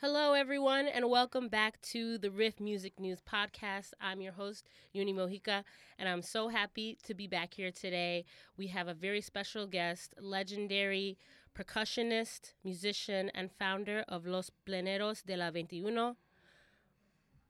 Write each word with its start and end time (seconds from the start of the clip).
Hello, 0.00 0.32
everyone, 0.32 0.86
and 0.86 1.10
welcome 1.10 1.48
back 1.48 1.82
to 1.82 2.18
the 2.18 2.30
Riff 2.30 2.60
Music 2.60 3.00
News 3.00 3.18
Podcast. 3.20 3.94
I'm 4.00 4.20
your 4.20 4.32
host, 4.32 4.68
Yunie 4.94 5.12
Mojica, 5.12 5.64
and 5.98 6.08
I'm 6.08 6.22
so 6.22 6.46
happy 6.46 6.96
to 7.02 7.14
be 7.14 7.26
back 7.26 7.52
here 7.52 7.72
today. 7.72 8.24
We 8.56 8.68
have 8.68 8.86
a 8.86 8.94
very 8.94 9.20
special 9.20 9.66
guest, 9.66 10.14
legendary 10.20 11.18
percussionist, 11.52 12.52
musician, 12.62 13.32
and 13.34 13.50
founder 13.50 14.04
of 14.06 14.24
Los 14.24 14.52
Pleneros 14.64 15.24
de 15.26 15.36
la 15.36 15.50
21, 15.50 16.14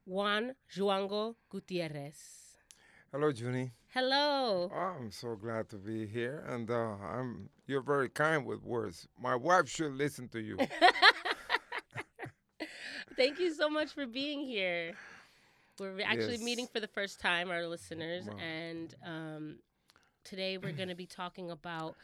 Juan 0.06 0.54
Juango 0.74 1.36
Gutierrez. 1.50 2.16
Hello, 3.12 3.30
Yunie. 3.30 3.72
Hello. 3.92 4.70
Oh, 4.74 4.96
I'm 4.98 5.10
so 5.10 5.36
glad 5.36 5.68
to 5.68 5.76
be 5.76 6.06
here, 6.06 6.42
and 6.48 6.70
uh, 6.70 6.94
I'm 7.12 7.50
you're 7.66 7.82
very 7.82 8.08
kind 8.08 8.46
with 8.46 8.62
words. 8.62 9.06
My 9.20 9.34
wife 9.34 9.68
should 9.68 9.92
listen 9.92 10.28
to 10.28 10.40
you. 10.40 10.56
Thank 13.18 13.40
you 13.40 13.52
so 13.52 13.68
much 13.68 13.92
for 13.92 14.06
being 14.06 14.42
here. 14.46 14.94
We're 15.80 16.02
actually 16.02 16.34
Yes. 16.36 16.42
meeting 16.44 16.68
for 16.68 16.80
the 16.80 16.88
first 16.88 17.20
time, 17.20 17.50
our 17.50 17.66
listeners, 17.66 18.26
Wow. 18.28 18.38
and 18.38 18.94
um, 19.04 19.62
today 20.24 20.58
we're 20.58 20.72
going 20.72 20.88
to 20.88 20.94
be 20.96 21.06
talking 21.06 21.50
about 21.50 21.96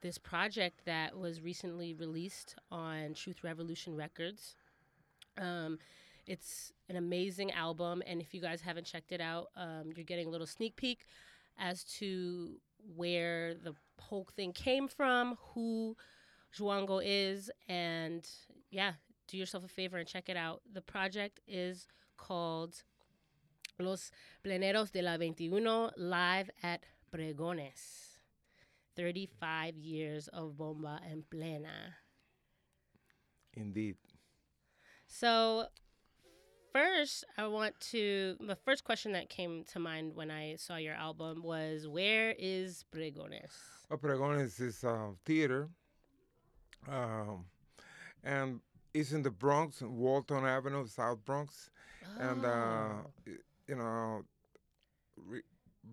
this 0.00 0.18
project 0.18 0.84
that 0.86 1.18
was 1.18 1.40
recently 1.42 1.94
released 1.94 2.54
on 2.70 3.14
Truth 3.14 3.44
Revolution 3.44 3.96
Records. 3.96 4.56
Um, 5.38 5.80
it's 6.26 6.72
an 6.88 6.96
amazing 6.96 7.52
album, 7.52 8.02
and 8.06 8.22
if 8.22 8.32
you 8.34 8.40
guys 8.40 8.60
haven't 8.62 8.86
checked 8.86 9.12
it 9.12 9.20
out, 9.20 9.50
um, 9.56 9.92
you're 9.96 10.04
getting 10.04 10.28
a 10.28 10.30
little 10.30 10.46
sneak 10.46 10.76
peek 10.76 11.06
as 11.58 11.84
to 11.98 12.60
where 12.96 13.54
the 13.56 13.74
whole 13.98 14.28
thing 14.36 14.52
came 14.52 14.88
from, 14.88 15.36
who 15.54 15.96
Juango 16.56 17.02
is, 17.04 17.50
and 17.68 18.28
yeah, 18.70 18.94
do 19.30 19.36
yourself 19.36 19.64
a 19.64 19.68
favor 19.68 19.96
and 19.96 20.08
check 20.08 20.28
it 20.28 20.36
out. 20.36 20.60
The 20.72 20.80
project 20.80 21.40
is 21.46 21.86
called 22.16 22.82
Los 23.78 24.10
Pleneros 24.44 24.90
de 24.90 25.02
la 25.02 25.16
21 25.16 25.92
live 25.96 26.50
at 26.62 26.84
Pregones. 27.14 28.10
35 28.96 29.76
years 29.76 30.28
of 30.28 30.58
bomba 30.58 31.00
en 31.08 31.24
plena. 31.30 31.94
Indeed. 33.54 33.96
So, 35.06 35.66
first, 36.72 37.24
I 37.38 37.46
want 37.46 37.78
to. 37.92 38.36
The 38.40 38.56
first 38.56 38.84
question 38.84 39.12
that 39.12 39.28
came 39.28 39.64
to 39.72 39.78
mind 39.78 40.14
when 40.14 40.30
I 40.30 40.56
saw 40.56 40.76
your 40.76 40.94
album 40.94 41.42
was 41.42 41.86
Where 41.86 42.34
is 42.38 42.84
Pregones? 42.94 43.52
Well, 43.88 43.98
Pregones 43.98 44.60
is 44.60 44.84
a 44.84 45.12
theater, 45.24 45.68
um, 46.88 47.46
and 48.22 48.60
it's 48.94 49.12
in 49.12 49.22
the 49.22 49.30
Bronx, 49.30 49.80
Walton 49.82 50.44
Avenue, 50.44 50.86
South 50.86 51.24
Bronx, 51.24 51.70
and 52.18 52.44
uh, 52.44 52.48
Oh. 52.48 53.32
you 53.68 53.76
know, 53.76 54.24
re- 55.16 55.42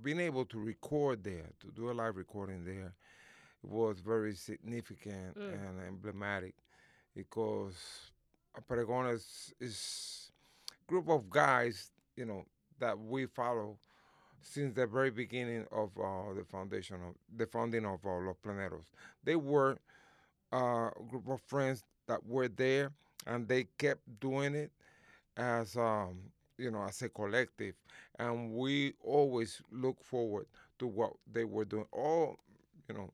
being 0.02 0.20
able 0.20 0.46
to 0.46 0.60
record 0.60 1.24
there, 1.24 1.50
to 1.60 1.68
do 1.72 1.92
a 1.92 1.94
live 1.94 2.16
recording 2.16 2.64
there, 2.66 2.94
was 3.64 4.00
very 4.00 4.34
significant 4.36 5.36
Mm. 5.38 5.54
and 5.54 5.80
emblematic 5.82 6.56
because 7.16 7.76
Pregones 8.68 9.54
is 9.60 10.32
group 10.88 11.10
of 11.10 11.30
guys, 11.30 11.92
you 12.16 12.26
know, 12.26 12.46
that 12.80 12.98
we 12.98 13.26
follow 13.26 13.78
since 14.42 14.74
the 14.74 14.88
very 14.88 15.12
beginning 15.12 15.66
of 15.72 15.90
uh, 15.98 16.34
the 16.34 16.46
foundation 16.50 16.96
of 17.04 17.16
the 17.36 17.46
founding 17.46 17.86
of 17.86 18.04
uh, 18.06 18.10
Los 18.20 18.38
Pleneros. 18.38 18.86
They 19.24 19.36
were 19.36 19.78
uh, 20.54 20.90
a 20.96 21.04
group 21.10 21.28
of 21.28 21.42
friends 21.42 21.84
that 22.08 22.26
were 22.26 22.48
there, 22.48 22.92
and 23.26 23.48
they 23.48 23.66
kept 23.78 24.02
doing 24.20 24.56
it 24.56 24.72
as 25.38 25.76
um, 25.78 26.18
you 26.58 26.72
know 26.72 26.84
as 26.84 27.02
a 27.02 27.10
collective, 27.10 27.76
and 28.20 28.54
we 28.54 28.94
always 29.04 29.62
look 29.72 30.04
forward 30.04 30.48
to 30.80 30.88
what 30.88 31.14
they 31.32 31.44
were 31.46 31.66
doing. 31.66 31.86
All 31.92 32.38
you 32.90 32.96
know, 32.96 33.12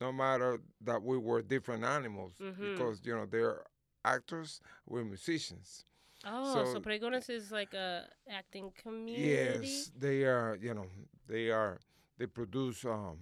no 0.00 0.12
matter 0.12 0.60
that 0.82 1.02
we 1.02 1.18
were 1.18 1.42
different 1.42 1.84
animals, 1.84 2.34
Mhm. 2.40 2.72
because 2.72 3.00
you 3.04 3.14
know 3.14 3.26
they're 3.26 3.64
actors, 4.04 4.60
we're 4.86 5.04
musicians. 5.04 5.84
Oh, 6.26 6.54
so, 6.54 6.72
So- 6.74 6.80
Pregones 6.80 7.28
is 7.28 7.50
like 7.52 7.74
a 7.74 8.08
acting 8.30 8.72
community? 8.82 9.66
Yes, 9.68 9.90
they 9.98 10.24
are. 10.24 10.56
You 10.60 10.74
know, 10.74 10.86
they 11.26 11.50
are. 11.50 11.80
They 12.16 12.26
produce 12.26 12.84
um, 12.84 13.18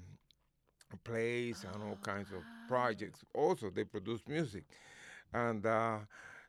plays 1.05 1.65
and 1.65 1.83
all 1.83 1.93
Oh, 2.01 2.05
kinds 2.05 2.31
of 2.33 2.43
projects. 2.69 3.25
Also, 3.35 3.71
they 3.71 3.85
produce 3.85 4.21
music, 4.29 4.65
and 5.33 5.65
uh, 5.67 5.99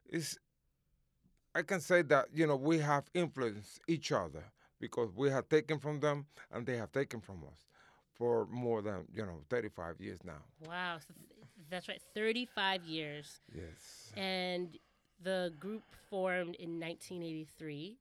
it's. 0.10 0.38
I 1.56 1.62
can 1.62 1.82
say 1.82 2.02
that 2.04 2.28
you 2.34 2.48
know 2.48 2.56
we 2.56 2.80
have 2.80 3.06
influenced 3.14 3.82
each 3.88 4.12
other 4.12 4.44
because 4.80 5.12
we 5.16 5.30
have 5.30 5.48
taken 5.50 5.80
from 5.80 6.00
them 6.00 6.26
and 6.52 6.66
they 6.66 6.78
have 6.78 6.92
taken 6.92 7.22
from 7.22 7.44
us 7.44 7.68
for 8.14 8.48
more 8.50 8.82
than 8.82 9.06
you 9.14 9.26
know 9.26 9.42
35 9.50 10.00
years 10.00 10.20
now. 10.24 10.42
Wow, 10.68 10.98
so 11.00 11.14
th- 11.14 11.48
that's 11.70 11.88
right, 11.88 12.02
35 12.14 12.84
years. 12.84 13.40
Yes. 13.54 14.12
And 14.16 14.78
the 15.24 15.54
group 15.60 15.84
formed 16.10 16.56
in 16.56 16.80
1983, 16.80 17.98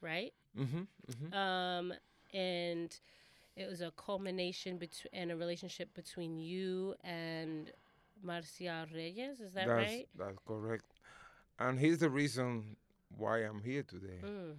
right? 0.00 0.32
Mm-hmm. 0.58 0.78
mm-hmm. 0.78 1.34
Um, 1.34 1.92
and 2.34 2.94
it 3.56 3.68
was 3.68 3.80
a 3.80 3.90
culmination 3.92 4.78
between 4.78 5.10
and 5.12 5.30
a 5.30 5.36
relationship 5.36 5.92
between 5.94 6.38
you 6.38 6.94
and 7.04 7.70
Marcial 8.22 8.86
Reyes. 8.94 9.40
Is 9.40 9.54
that 9.54 9.66
that's 9.66 9.80
right? 9.90 10.08
that's 10.16 10.38
correct, 10.46 10.84
and 11.58 11.78
he's 11.78 11.98
the 11.98 12.10
reason 12.10 12.76
why 13.16 13.38
I'm 13.38 13.60
here 13.62 13.82
today. 13.82 14.20
Mm. 14.24 14.56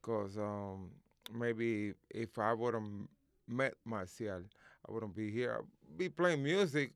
because 0.00 0.36
um, 0.38 0.90
maybe 1.32 1.94
if 2.10 2.38
I 2.38 2.52
would 2.52 2.74
have 2.74 2.82
met 3.48 3.74
Marcial, 3.84 4.42
I 4.88 4.92
wouldn't 4.92 5.14
be 5.14 5.30
here. 5.30 5.58
I'd 5.58 5.98
be 5.98 6.08
playing 6.08 6.42
music 6.42 6.92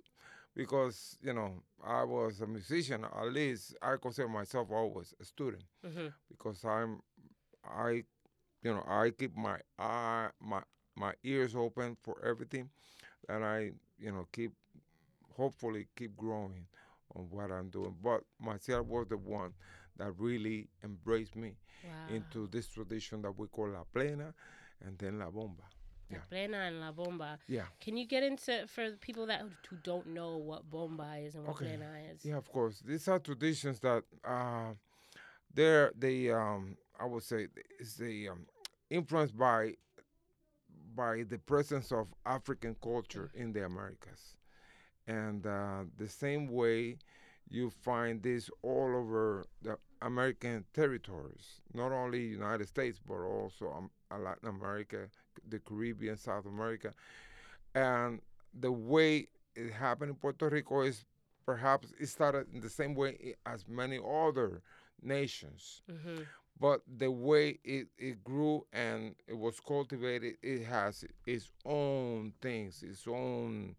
because 0.55 1.17
you 1.23 1.33
know 1.33 1.63
I 1.85 2.05
was 2.05 2.41
a 2.41 2.47
musician. 2.47 3.05
At 3.05 3.33
least 3.33 3.75
I 3.83 3.97
consider 4.01 4.29
myself 4.29 4.71
always 4.71 5.15
a 5.21 5.25
student 5.25 5.65
hmm 5.85 6.09
because 6.29 6.65
I'm 6.65 7.01
I 7.65 8.05
you 8.63 8.73
know 8.75 8.85
I 8.87 9.11
keep 9.11 9.37
my 9.37 9.59
eye 9.79 10.29
my 10.41 10.63
my 10.97 11.13
ears 11.25 11.55
open 11.55 11.97
for 12.03 12.17
everything, 12.25 12.71
and 13.29 13.45
I 13.45 13.73
you 13.99 14.13
know 14.13 14.27
keep 14.33 14.53
hopefully 15.43 15.87
keep 15.97 16.17
growing 16.17 16.67
on 17.15 17.23
what 17.31 17.51
I'm 17.51 17.69
doing. 17.71 17.95
But 18.03 18.21
Marcial 18.41 18.83
was 18.83 19.07
the 19.09 19.17
one 19.17 19.53
that 19.99 20.13
really 20.19 20.69
embraced 20.85 21.37
me 21.37 21.53
Wow. 21.85 22.15
into 22.17 22.47
this 22.55 22.69
tradition 22.69 23.23
that 23.23 23.33
we 23.39 23.47
call 23.49 23.69
La 23.71 23.85
Plena 23.95 24.33
and 24.85 24.97
then 24.99 25.19
La 25.19 25.31
Bomba. 25.31 25.65
La 26.11 26.19
yeah. 26.19 26.25
Plena 26.31 26.59
and 26.69 26.81
La 26.81 26.93
Bomba. 26.93 27.39
Yeah. 27.49 27.67
Can 27.81 27.97
you 27.97 28.07
get 28.07 28.23
into 28.23 28.67
for 28.69 28.91
the 28.91 28.97
people 28.97 29.27
that 29.27 29.43
who 29.69 29.77
don't 29.83 30.07
know 30.09 30.37
what 30.37 30.71
bomba 30.71 31.17
is 31.27 31.35
and 31.35 31.45
what 31.45 31.57
Okay. 31.57 31.67
plena 31.67 31.91
is? 32.13 32.25
Yeah, 32.25 32.37
of 32.37 32.49
course. 32.53 32.81
These 32.85 33.09
are 33.09 33.19
traditions 33.19 33.81
that 33.81 34.05
uh, 34.25 34.75
they're 35.55 35.93
they 35.99 36.31
um 36.31 36.77
I 37.01 37.07
would 37.07 37.25
say 37.25 37.49
is 37.81 37.97
the 37.97 38.29
um, 38.29 38.47
influenced 38.91 39.37
by 39.37 39.75
by 40.95 41.25
the 41.25 41.39
presence 41.39 41.91
of 41.93 42.07
African 42.25 42.77
culture 42.83 43.31
in 43.35 43.53
the 43.53 43.65
Americas, 43.65 44.37
and 45.07 45.47
uh, 45.47 45.85
the 45.99 46.09
same 46.09 46.49
way 46.49 46.97
you 47.49 47.71
find 47.71 48.23
this 48.23 48.51
all 48.63 48.95
over 48.97 49.47
the 49.63 49.77
American 50.01 50.65
territories, 50.73 51.61
not 51.75 51.93
only 51.93 52.21
United 52.25 52.69
States 52.69 53.01
but 53.07 53.21
also 53.21 53.73
um, 53.77 53.91
Latin 54.23 54.49
America, 54.49 55.09
the 55.49 55.59
Caribbean, 55.59 56.17
South 56.17 56.47
America, 56.47 56.93
and 57.75 58.21
the 58.61 58.73
way 58.73 59.29
it 59.55 59.73
happened 59.73 60.11
in 60.11 60.17
Puerto 60.17 60.49
Rico 60.49 60.83
is 60.83 61.05
perhaps 61.45 61.93
it 62.01 62.07
started 62.07 62.47
in 62.53 62.61
the 62.61 62.71
same 62.71 62.95
way 62.95 63.35
as 63.47 63.67
many 63.69 63.99
other 63.99 64.63
nations. 65.03 65.83
Hmm 65.91 66.23
but 66.61 66.81
the 66.99 67.11
way 67.11 67.59
it, 67.65 67.89
it 67.99 68.23
grew 68.23 68.65
and 68.73 69.15
it 69.27 69.37
was 69.37 69.59
cultivated 69.61 70.35
it 70.43 70.65
has 70.65 71.05
its 71.27 71.51
own 71.65 72.33
things 72.41 72.83
its 72.83 73.07
own 73.09 73.75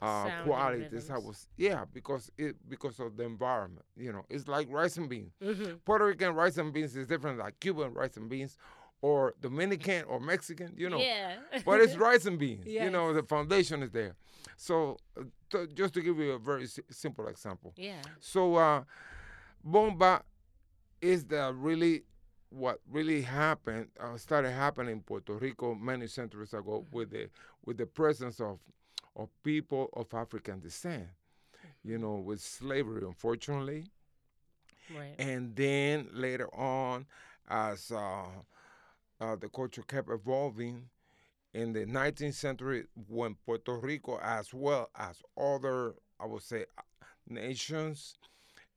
uh, 0.00 0.26
and 0.26 0.44
qualities 0.44 1.10
I 1.10 1.14
rhythms. 1.14 1.26
was 1.26 1.48
yeah 1.56 1.84
because 1.92 2.30
it 2.38 2.56
because 2.68 3.00
of 3.00 3.16
the 3.16 3.24
environment 3.24 3.84
you 3.96 4.12
know 4.12 4.24
it's 4.30 4.46
like 4.48 4.68
rice 4.70 4.96
and 4.96 5.08
beans 5.08 5.32
hmm 5.42 5.72
Puerto 5.84 6.04
Rican 6.06 6.34
rice 6.34 6.56
and 6.58 6.72
beans 6.72 6.96
is 6.96 7.06
different 7.06 7.38
like 7.38 7.58
Cuban 7.60 7.92
rice 7.94 8.16
and 8.16 8.28
beans 8.28 8.56
or 9.02 9.34
Dominican 9.40 10.04
or 10.04 10.20
Mexican 10.20 10.72
you 10.76 10.88
know 10.88 10.98
Yeah. 11.00 11.36
but 11.64 11.80
it's 11.80 11.96
rice 12.08 12.26
and 12.26 12.38
beans. 12.38 12.66
You 12.84 12.90
know, 12.90 13.12
the 13.12 13.22
foundation 13.22 13.82
is 13.82 13.90
there. 13.90 14.14
So, 14.56 14.96
uh, 15.16 15.22
to, 15.50 15.66
just 15.68 15.94
to 15.94 16.00
give 16.00 16.18
you 16.18 16.32
a 16.32 16.38
very 16.38 16.66
si- 16.66 16.82
simple 16.90 17.26
example. 17.28 17.72
yeah. 17.76 18.02
So, 18.20 18.56
uh, 18.56 18.82
bomba 19.64 20.22
is 21.00 21.24
the 21.24 21.52
really 21.54 22.02
what 22.50 22.80
really 22.90 23.22
happened 23.22 23.88
uh, 24.00 24.16
started 24.16 24.50
happening 24.52 24.92
in 24.92 25.00
Puerto 25.00 25.34
Rico 25.34 25.74
many 25.74 26.06
centuries 26.06 26.54
ago 26.54 26.84
with 26.92 27.10
the 27.10 27.28
with 27.64 27.76
the 27.76 27.86
presence 27.86 28.40
of 28.40 28.58
of 29.18 29.28
people 29.42 29.90
of 29.94 30.14
African 30.14 30.60
descent. 30.60 31.08
You 31.84 31.98
know, 31.98 32.16
with 32.16 32.40
slavery, 32.40 33.04
unfortunately, 33.06 33.86
Right. 34.90 35.14
And 35.18 35.54
then 35.54 36.08
later 36.12 36.48
on, 36.54 37.06
as 37.48 37.90
uh, 37.90 38.26
uh, 39.20 39.36
the 39.36 39.48
culture 39.48 39.82
kept 39.82 40.08
evolving, 40.10 40.88
in 41.54 41.72
the 41.72 41.86
19th 41.86 42.34
century, 42.34 42.86
when 43.08 43.34
Puerto 43.46 43.78
Rico, 43.78 44.18
as 44.22 44.52
well 44.54 44.90
as 44.96 45.22
other, 45.36 45.94
I 46.20 46.26
would 46.26 46.42
say, 46.42 46.66
uh, 46.78 46.82
nations 47.28 48.14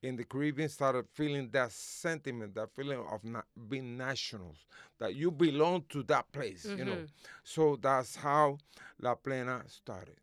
in 0.01 0.15
the 0.15 0.23
Caribbean, 0.23 0.69
started 0.69 1.05
feeling 1.13 1.49
that 1.51 1.71
sentiment, 1.71 2.55
that 2.55 2.71
feeling 2.75 2.99
of 2.99 3.21
being 3.69 3.97
nationals, 3.97 4.57
that 4.99 5.15
you 5.15 5.31
belong 5.31 5.85
to 5.89 6.03
that 6.03 6.31
place, 6.31 6.65
you 6.77 6.85
know. 6.85 6.93
Mhm. 6.93 7.09
So 7.43 7.75
that's 7.77 8.15
how 8.15 8.57
La 8.99 9.15
Plena 9.15 9.63
started. 9.67 10.17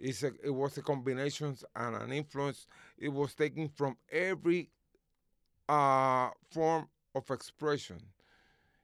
It's 0.00 0.22
a, 0.22 0.32
it 0.42 0.50
was 0.50 0.78
a 0.78 0.82
combination 0.82 1.56
and 1.74 1.96
an 1.96 2.12
influence. 2.12 2.66
It 2.98 3.08
was 3.08 3.34
taken 3.34 3.68
from 3.68 3.96
every 4.12 4.70
uh, 5.68 6.30
form 6.50 6.88
of 7.14 7.30
expression. 7.30 7.98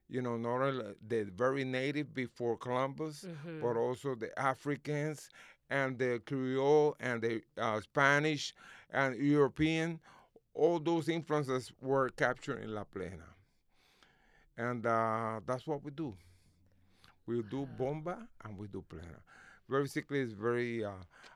You 0.09 0.23
know, 0.23 0.37
not 0.37 0.61
only 0.63 0.95
the 1.07 1.25
very 1.25 1.65
native 1.65 2.13
before 2.15 2.57
Columbus, 2.57 3.25
Mhm. 3.25 3.61
but 3.63 3.77
also 3.77 4.15
the 4.15 4.37
Africans 4.39 5.31
and 5.71 5.99
the 5.99 6.21
Creole 6.27 6.95
and 7.01 7.23
the 7.23 7.43
uh, 7.57 7.81
Spanish 7.81 8.55
and 8.91 9.17
European. 9.17 10.01
All 10.55 10.79
those 10.79 11.09
influences 11.09 11.73
were 11.81 12.11
captured 12.11 12.61
in 12.63 12.75
La 12.75 12.85
Plena. 12.85 13.29
And 14.57 14.87
uh, 14.87 15.41
that's 15.47 15.67
what 15.67 15.83
we 15.83 15.91
do. 15.91 16.15
We 17.27 17.43
do 17.43 17.67
bomba 17.67 18.29
and 18.45 18.59
we 18.59 18.69
do 18.69 18.83
plena. 18.83 19.21
Basically, 19.69 20.21
it's 20.21 20.33
very, 20.33 20.85
uh, 20.85 20.91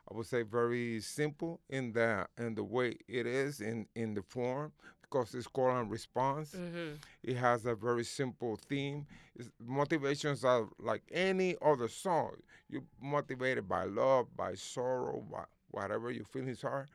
I 0.09 0.13
would 0.15 0.25
say, 0.27 0.43
very 0.43 1.01
simple 1.01 1.59
in 1.69 1.91
the 1.93 2.27
in 2.37 2.55
the 2.55 2.63
way 2.63 2.95
it 3.07 3.25
is 3.25 3.59
in 3.61 3.87
in 3.95 4.13
the 4.13 4.21
form 4.21 4.71
because 5.01 5.33
it's 5.33 5.47
call 5.47 5.75
and 5.77 5.89
response. 5.91 6.53
Mhm. 6.55 6.99
It 7.23 7.35
has 7.37 7.65
a 7.65 7.75
very 7.75 8.03
simple 8.03 8.55
theme. 8.55 9.07
It's, 9.35 9.49
motivations 9.59 10.43
are 10.45 10.67
like 10.79 11.03
any 11.11 11.55
other 11.61 11.87
song. 11.87 12.37
You're 12.69 12.85
motivated 13.01 13.67
by 13.67 13.85
love, 13.85 14.35
by 14.35 14.53
sorrow, 14.55 15.21
by 15.21 15.45
whatever 15.71 16.11
your 16.11 16.25
feelings 16.25 16.63
are, 16.63 16.87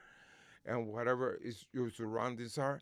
and 0.65 0.87
whatever 0.87 1.35
is 1.43 1.67
your 1.73 1.91
surroundings 1.91 2.59
are. 2.59 2.81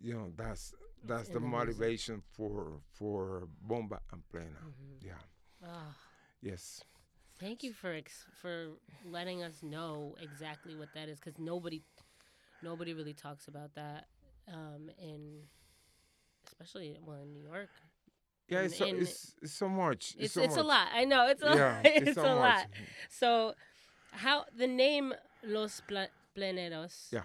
You 0.00 0.14
know, 0.14 0.32
that's 0.36 0.74
that's 1.04 1.28
the 1.28 1.40
motivation 1.40 2.22
for 2.32 2.80
for 2.92 3.48
bomba 3.62 4.00
and 4.12 4.22
plena. 4.30 4.60
Mhm. 4.64 5.00
Yeah. 5.02 5.22
Ah, 5.64 5.94
Yes. 6.40 6.82
Thank 7.38 7.62
you 7.62 7.72
for 7.72 7.92
ex- 7.92 8.26
for 8.40 8.68
letting 9.04 9.42
us 9.42 9.62
know 9.62 10.14
exactly 10.20 10.74
what 10.76 10.88
that 10.94 11.08
is, 11.08 11.18
because 11.18 11.38
nobody 11.38 11.82
nobody 12.62 12.92
really 12.94 13.14
talks 13.14 13.48
about 13.48 13.74
that 13.74 14.06
um, 14.52 14.90
in 14.98 15.42
especially 16.46 16.98
well 17.04 17.18
in 17.22 17.32
New 17.32 17.42
York. 17.42 17.68
Yeah, 18.48 18.60
In- 18.60 18.64
it's 18.66 18.78
so, 18.78 18.84
in- 18.86 18.96
it's, 19.02 19.34
it's 19.42 19.52
so 19.52 19.68
much. 19.68 20.16
It's 20.18 20.34
so 20.34 20.42
it's 20.42 20.56
a 20.56 20.62
lot. 20.62 20.88
I 20.94 21.04
know 21.04 21.26
it's 21.28 21.42
a 21.42 21.46
Yeah, 21.46 21.74
lot. 21.76 21.80
it's 21.84 22.06
it's, 22.08 22.14
so 22.14 22.22
a 22.24 22.34
much. 22.34 22.40
lot. 22.40 22.66
So, 23.10 23.54
how 24.12 24.44
the 24.56 24.66
name 24.66 25.12
Los 25.44 25.80
Pla- 25.86 26.06
Pleneros 26.34 27.12
Yeah. 27.12 27.24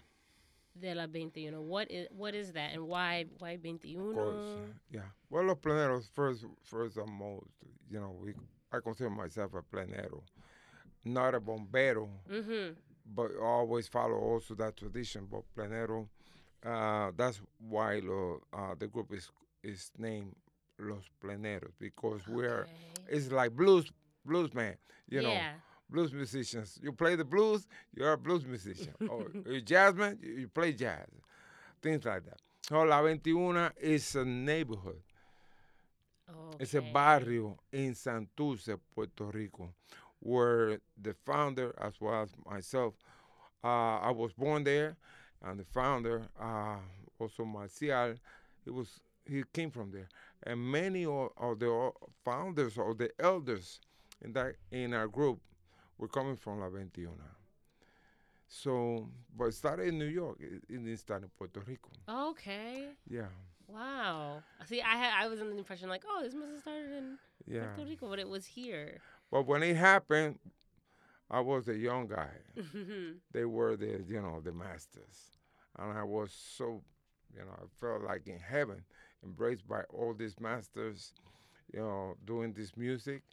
de 0.80 0.94
la 0.94 1.06
21? 1.06 1.54
What 1.68 1.90
is 1.92 2.08
what 2.12 2.36
is 2.36 2.52
that, 2.54 2.74
and 2.74 2.88
why 2.88 3.26
why 3.40 3.56
21? 3.56 4.10
Of 4.10 4.14
course. 4.16 4.60
Yeah. 4.92 5.02
Well, 5.30 5.46
los 5.46 5.58
pleneros 5.58 6.10
first, 6.14 6.46
first 6.64 6.98
and 6.98 7.10
most. 7.12 7.48
You 7.90 8.00
know, 8.02 8.16
we 8.22 8.34
I 8.74 8.80
consider 8.80 9.10
myself 9.12 9.52
a 9.54 9.62
plenero, 9.62 10.22
not 11.06 11.36
a 11.36 11.40
bombero, 11.40 12.10
Mm-hmm. 12.32 12.74
but 13.16 13.32
I 13.40 13.46
always 13.46 13.88
follow 13.88 14.16
also 14.18 14.56
that 14.56 14.78
tradition. 14.78 15.28
But 15.32 15.44
plenero, 15.56 16.08
uh, 16.66 17.12
that's 17.16 17.40
why 17.60 18.00
lo, 18.04 18.42
uh, 18.52 18.74
the 18.78 18.88
group 18.88 19.14
is 19.14 19.30
is 19.64 19.92
named 19.98 20.36
Los 20.80 21.04
Pleneros 21.24 21.72
because 21.80 22.28
we 22.28 22.46
are. 22.46 22.68
It's 23.08 23.32
like 23.32 23.52
blues 23.56 23.92
blues 24.26 24.54
man. 24.54 24.76
You 25.10 25.22
know, 25.22 25.30
blues 25.90 26.12
musicians. 26.14 26.80
You 26.82 26.92
play 26.94 27.16
the 27.16 27.26
blues, 27.26 27.68
you're 27.94 28.14
a 28.14 28.18
blues 28.18 28.46
musician. 28.46 28.94
or 29.10 29.28
you're 29.46 29.62
jazzman, 29.62 30.18
you 30.24 30.34
you 30.34 30.48
play 30.48 30.74
jazz. 30.74 31.08
Things 31.82 32.06
like 32.06 32.26
that. 32.26 32.40
So 32.70 32.82
La 32.84 33.02
21 33.02 33.72
is 33.82 34.16
a 34.16 34.24
neighborhood. 34.26 35.02
It's 36.60 36.74
a 36.74 36.82
barrio 36.82 37.58
in 37.72 37.94
Santurce, 37.94 38.78
Puerto 38.94 39.26
Rico, 39.26 39.74
where 40.20 40.80
the 41.02 41.14
founder, 41.26 41.74
as 41.82 42.00
well 42.00 42.24
as 42.24 42.30
myself, 42.46 42.94
uh, 43.64 44.00
I 44.00 44.12
was 44.12 44.34
born 44.34 44.64
there, 44.64 44.96
and 45.42 45.60
the 45.60 45.66
founder, 45.66 46.28
uh, 46.40 46.78
also 47.20 47.46
Marcial, 47.46 48.16
he 48.64 48.70
was 48.72 49.00
he 49.26 49.44
came 49.54 49.72
from 49.72 49.92
there, 49.92 50.10
and 50.44 50.60
many 50.60 51.06
of, 51.06 51.30
of 51.38 51.60
the 51.60 51.92
founders 52.26 52.78
or 52.78 52.94
the 52.94 53.10
elders 53.20 53.80
in 54.22 54.34
that 54.34 54.56
in 54.72 54.94
our 54.94 55.08
group 55.08 55.40
were 55.98 56.08
coming 56.08 56.36
from 56.36 56.60
La 56.60 56.68
21. 56.68 57.14
So, 58.48 59.10
but 59.36 59.46
it 59.46 59.54
started 59.54 59.88
in 59.88 59.98
New 59.98 60.06
York. 60.06 60.38
It, 60.40 60.64
it 60.70 60.84
didn't 60.84 60.98
start 60.98 61.24
in 61.24 61.30
Puerto 61.38 61.62
Rico. 61.62 61.90
Okay. 62.08 62.90
Yeah, 63.10 63.28
Wow. 63.74 64.44
See, 64.68 64.82
I 64.82 64.96
had 64.96 65.14
I 65.18 65.28
was 65.28 65.40
under 65.40 65.52
the 65.54 65.58
impression 65.58 65.90
like, 65.90 66.04
oh, 66.08 66.22
this 66.24 66.34
must 66.34 66.52
have 66.52 66.60
started 66.62 66.92
in 66.94 67.18
yeah. 67.48 67.68
Puerto 67.76 67.90
Rico, 67.90 68.10
but 68.10 68.20
it 68.20 68.30
was 68.30 68.46
here. 68.46 69.00
But 69.32 69.48
when 69.48 69.64
it 69.64 69.76
happened, 69.76 70.40
I 71.30 71.40
was 71.40 71.68
a 71.68 71.76
young 71.76 72.08
guy. 72.08 72.30
Mhm. 72.58 73.16
They 73.32 73.46
were 73.46 73.76
the, 73.76 74.04
you 74.08 74.22
know, 74.22 74.42
the 74.42 74.52
masters. 74.52 75.32
And 75.80 75.98
I 75.98 76.04
was 76.04 76.32
so, 76.32 76.84
you 77.34 77.40
know, 77.42 77.52
I 77.52 77.66
felt 77.80 78.04
like 78.04 78.28
in 78.28 78.40
heaven, 78.40 78.84
embraced 79.24 79.68
by 79.68 79.82
all 79.90 80.14
these 80.14 80.40
masters, 80.40 81.14
you 81.74 81.80
know, 81.80 82.16
doing 82.26 82.54
this 82.54 82.78
music. 82.78 83.24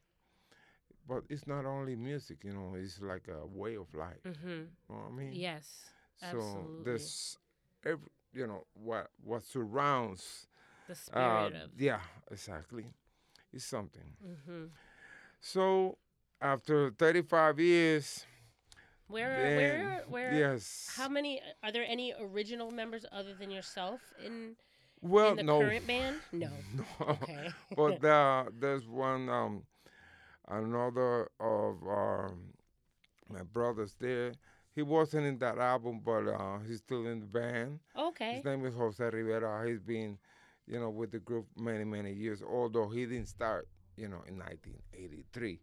But 1.09 1.25
it's 1.29 1.47
not 1.47 1.67
only 1.67 1.97
music, 1.97 2.39
you 2.45 2.53
know, 2.53 2.75
it's 2.77 3.01
like 3.01 3.29
a 3.29 3.47
way 3.47 3.77
of 3.77 3.93
life. 3.95 4.23
Mhm. 4.25 4.69
You 4.89 4.95
know 4.95 4.97
what 4.97 5.13
I 5.13 5.17
mean? 5.17 5.33
Yes. 5.35 5.91
So 6.19 6.27
absolutely. 6.27 6.85
there's 6.85 7.39
every, 7.85 8.09
you 8.32 8.47
know, 8.47 8.65
what 8.75 9.09
what 9.25 9.43
surrounds 9.44 10.47
The 10.88 10.94
spirit 10.94 11.55
uh, 11.55 11.65
of. 11.65 11.71
yeah, 11.79 12.00
exactly. 12.31 12.85
It's 13.53 13.65
something. 13.65 14.15
hmm 14.47 14.67
So 15.41 15.99
after 16.41 16.91
35 16.91 17.59
years, 17.61 18.25
Where 19.09 19.29
then- 19.29 19.56
where 19.56 20.05
where? 20.09 20.35
yes. 20.35 20.93
How 20.97 21.09
many 21.09 21.41
are 21.62 21.73
there? 21.73 21.85
Any 21.87 22.15
original 22.21 22.71
members 22.71 23.05
other 23.12 23.34
than 23.34 23.51
yourself 23.51 24.01
in 24.25 24.56
well, 25.03 25.31
in 25.31 25.37
the 25.37 25.43
no. 25.43 25.60
current 25.60 25.87
band? 25.87 26.17
No. 26.32 26.51
no. 26.77 26.84
Okay. 27.08 27.49
but 27.77 28.05
uh, 28.05 28.44
there's 28.60 28.87
one 28.87 29.29
um, 29.29 29.63
another 30.49 31.29
of 31.41 31.82
our 31.87 32.32
my 33.29 33.43
brothers 33.43 33.94
there. 33.99 34.32
He 34.81 34.84
wasn't 34.84 35.27
in 35.27 35.37
that 35.41 35.58
album, 35.58 36.01
but 36.03 36.27
uh, 36.27 36.58
he's 36.67 36.79
still 36.79 37.06
in 37.06 37.20
the 37.20 37.27
band. 37.27 37.81
okay. 37.94 38.37
His 38.37 38.44
name 38.46 38.65
is 38.65 38.75
Jose 38.75 39.05
Rivera. 39.05 39.69
He's 39.69 39.79
been, 39.81 40.17
you 40.67 40.81
know, 40.81 40.89
with 40.89 41.10
the 41.10 41.19
group 41.19 41.46
many 41.55 41.84
many 41.84 42.13
years. 42.15 42.41
Although 42.43 42.89
he 42.89 43.05
didn't 43.05 43.29
start, 43.29 43.69
you 43.99 44.08
know, 44.08 44.22
in 44.27 44.39
1983, 44.39 45.60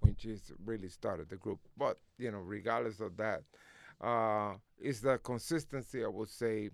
when 0.00 0.16
just 0.16 0.50
really 0.64 0.88
started 0.88 1.28
the 1.28 1.36
group. 1.36 1.60
But 1.76 1.98
you 2.18 2.32
know, 2.32 2.38
regardless 2.38 2.98
of 2.98 3.16
that, 3.18 3.42
uh, 4.00 4.54
it's 4.80 5.00
the 5.00 5.18
consistency. 5.18 6.02
I 6.04 6.08
would 6.08 6.28
say, 6.28 6.70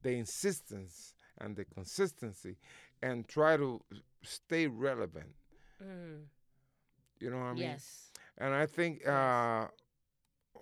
the 0.00 0.12
insistence 0.12 1.14
and 1.40 1.56
the 1.56 1.64
consistency, 1.64 2.56
and 3.02 3.26
try 3.26 3.56
to 3.56 3.80
stay 4.22 4.68
relevant. 4.68 5.34
Mm, 5.82 6.26
You 7.18 7.30
know 7.30 7.38
what 7.38 7.46
I 7.46 7.52
mean? 7.54 7.62
yes. 7.62 8.12
And 8.38 8.54
I 8.54 8.66
think, 8.66 9.06
uh, 9.06 9.66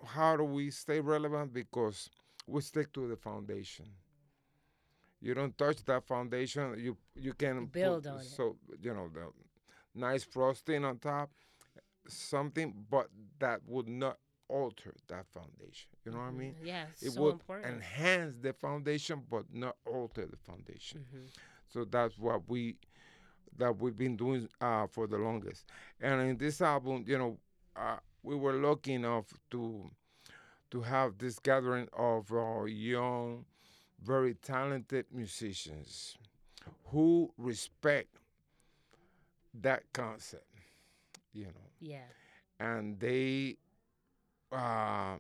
how 0.07 0.37
do 0.37 0.45
we 0.45 0.71
stay 0.71 1.01
relevant? 1.01 1.53
Because 1.53 2.11
we 2.47 2.61
stick 2.63 2.93
to 2.95 3.09
the 3.09 3.17
foundation. 3.17 3.87
You 5.21 5.35
don't 5.35 5.57
touch 5.57 5.85
that 5.85 6.05
foundation. 6.07 6.75
You 6.79 6.97
you 7.15 7.35
can 7.35 7.67
put 7.67 7.73
Build 7.73 8.07
on 8.07 8.21
it. 8.21 8.25
So 8.25 8.57
you 8.81 8.95
know 8.95 9.09
the 9.13 9.31
nice 9.95 10.25
frosting 10.25 10.85
on 10.85 10.99
top, 10.99 11.31
something, 12.09 12.75
but 12.91 13.09
that 13.39 13.61
would 13.67 13.89
not 13.89 14.19
alter 14.49 14.95
that 15.09 15.27
foundation. 15.27 15.91
You 16.05 16.13
know 16.13 16.19
what 16.19 16.25
I 16.25 16.31
mean? 16.31 16.55
Yeah. 16.63 16.85
It 17.03 17.07
Mm-hmm. 17.09 17.15
so 17.15 17.23
would 17.23 17.33
important. 17.35 17.75
enhance 17.77 18.35
the 18.41 18.53
foundation, 18.53 19.23
but 19.31 19.45
not 19.53 19.77
alter 19.87 20.27
the 20.27 20.37
foundation. 20.37 21.01
Mhm. 21.13 21.31
So 21.69 21.85
that's 21.85 22.19
what 22.19 22.49
we 22.49 22.77
that 23.59 23.77
we've 23.79 23.97
been 23.97 24.17
doing 24.17 24.49
uh, 24.61 24.87
for 24.87 25.07
the 25.07 25.19
longest. 25.19 25.67
And 26.01 26.21
in 26.23 26.37
this 26.39 26.61
album, 26.61 27.05
you 27.07 27.19
know, 27.19 27.39
uh, 27.77 27.99
we 28.23 28.35
were 28.37 28.53
lucky 28.55 28.95
enough 28.95 29.27
to 29.51 29.91
to 30.71 30.83
have 30.83 31.19
this 31.19 31.39
gathering 31.41 31.89
of 31.93 32.31
uh, 32.33 32.65
young, 32.65 33.45
very 34.03 34.35
talented 34.35 35.05
musicians 35.13 36.17
who 36.87 37.33
respect 37.37 38.09
that 39.55 39.83
concept, 39.93 40.47
you 41.33 41.47
know, 41.47 41.71
Yeah. 41.81 42.05
and 42.61 43.01
they 43.01 43.57
uh, 44.53 45.17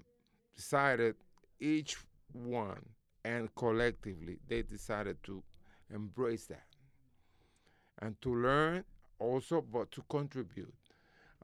decided 0.54 1.16
each 1.58 1.96
one 2.32 2.84
and 3.24 3.54
collectively 3.54 4.38
they 4.48 4.62
decided 4.62 5.22
to 5.24 5.42
embrace 5.92 6.46
that 6.46 6.66
and 8.00 8.20
to 8.22 8.34
learn 8.34 8.84
also, 9.18 9.60
but 9.60 9.90
to 9.92 10.02
contribute. 10.08 10.72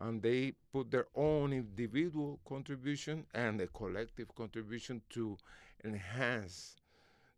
And 0.01 0.23
they 0.23 0.53
put 0.73 0.91
their 0.91 1.07
own 1.15 1.53
individual 1.53 2.39
contribution 2.47 3.25
and 3.35 3.61
a 3.61 3.67
collective 3.69 4.35
contribution 4.35 5.01
to 5.11 5.39
enhance 5.85 6.77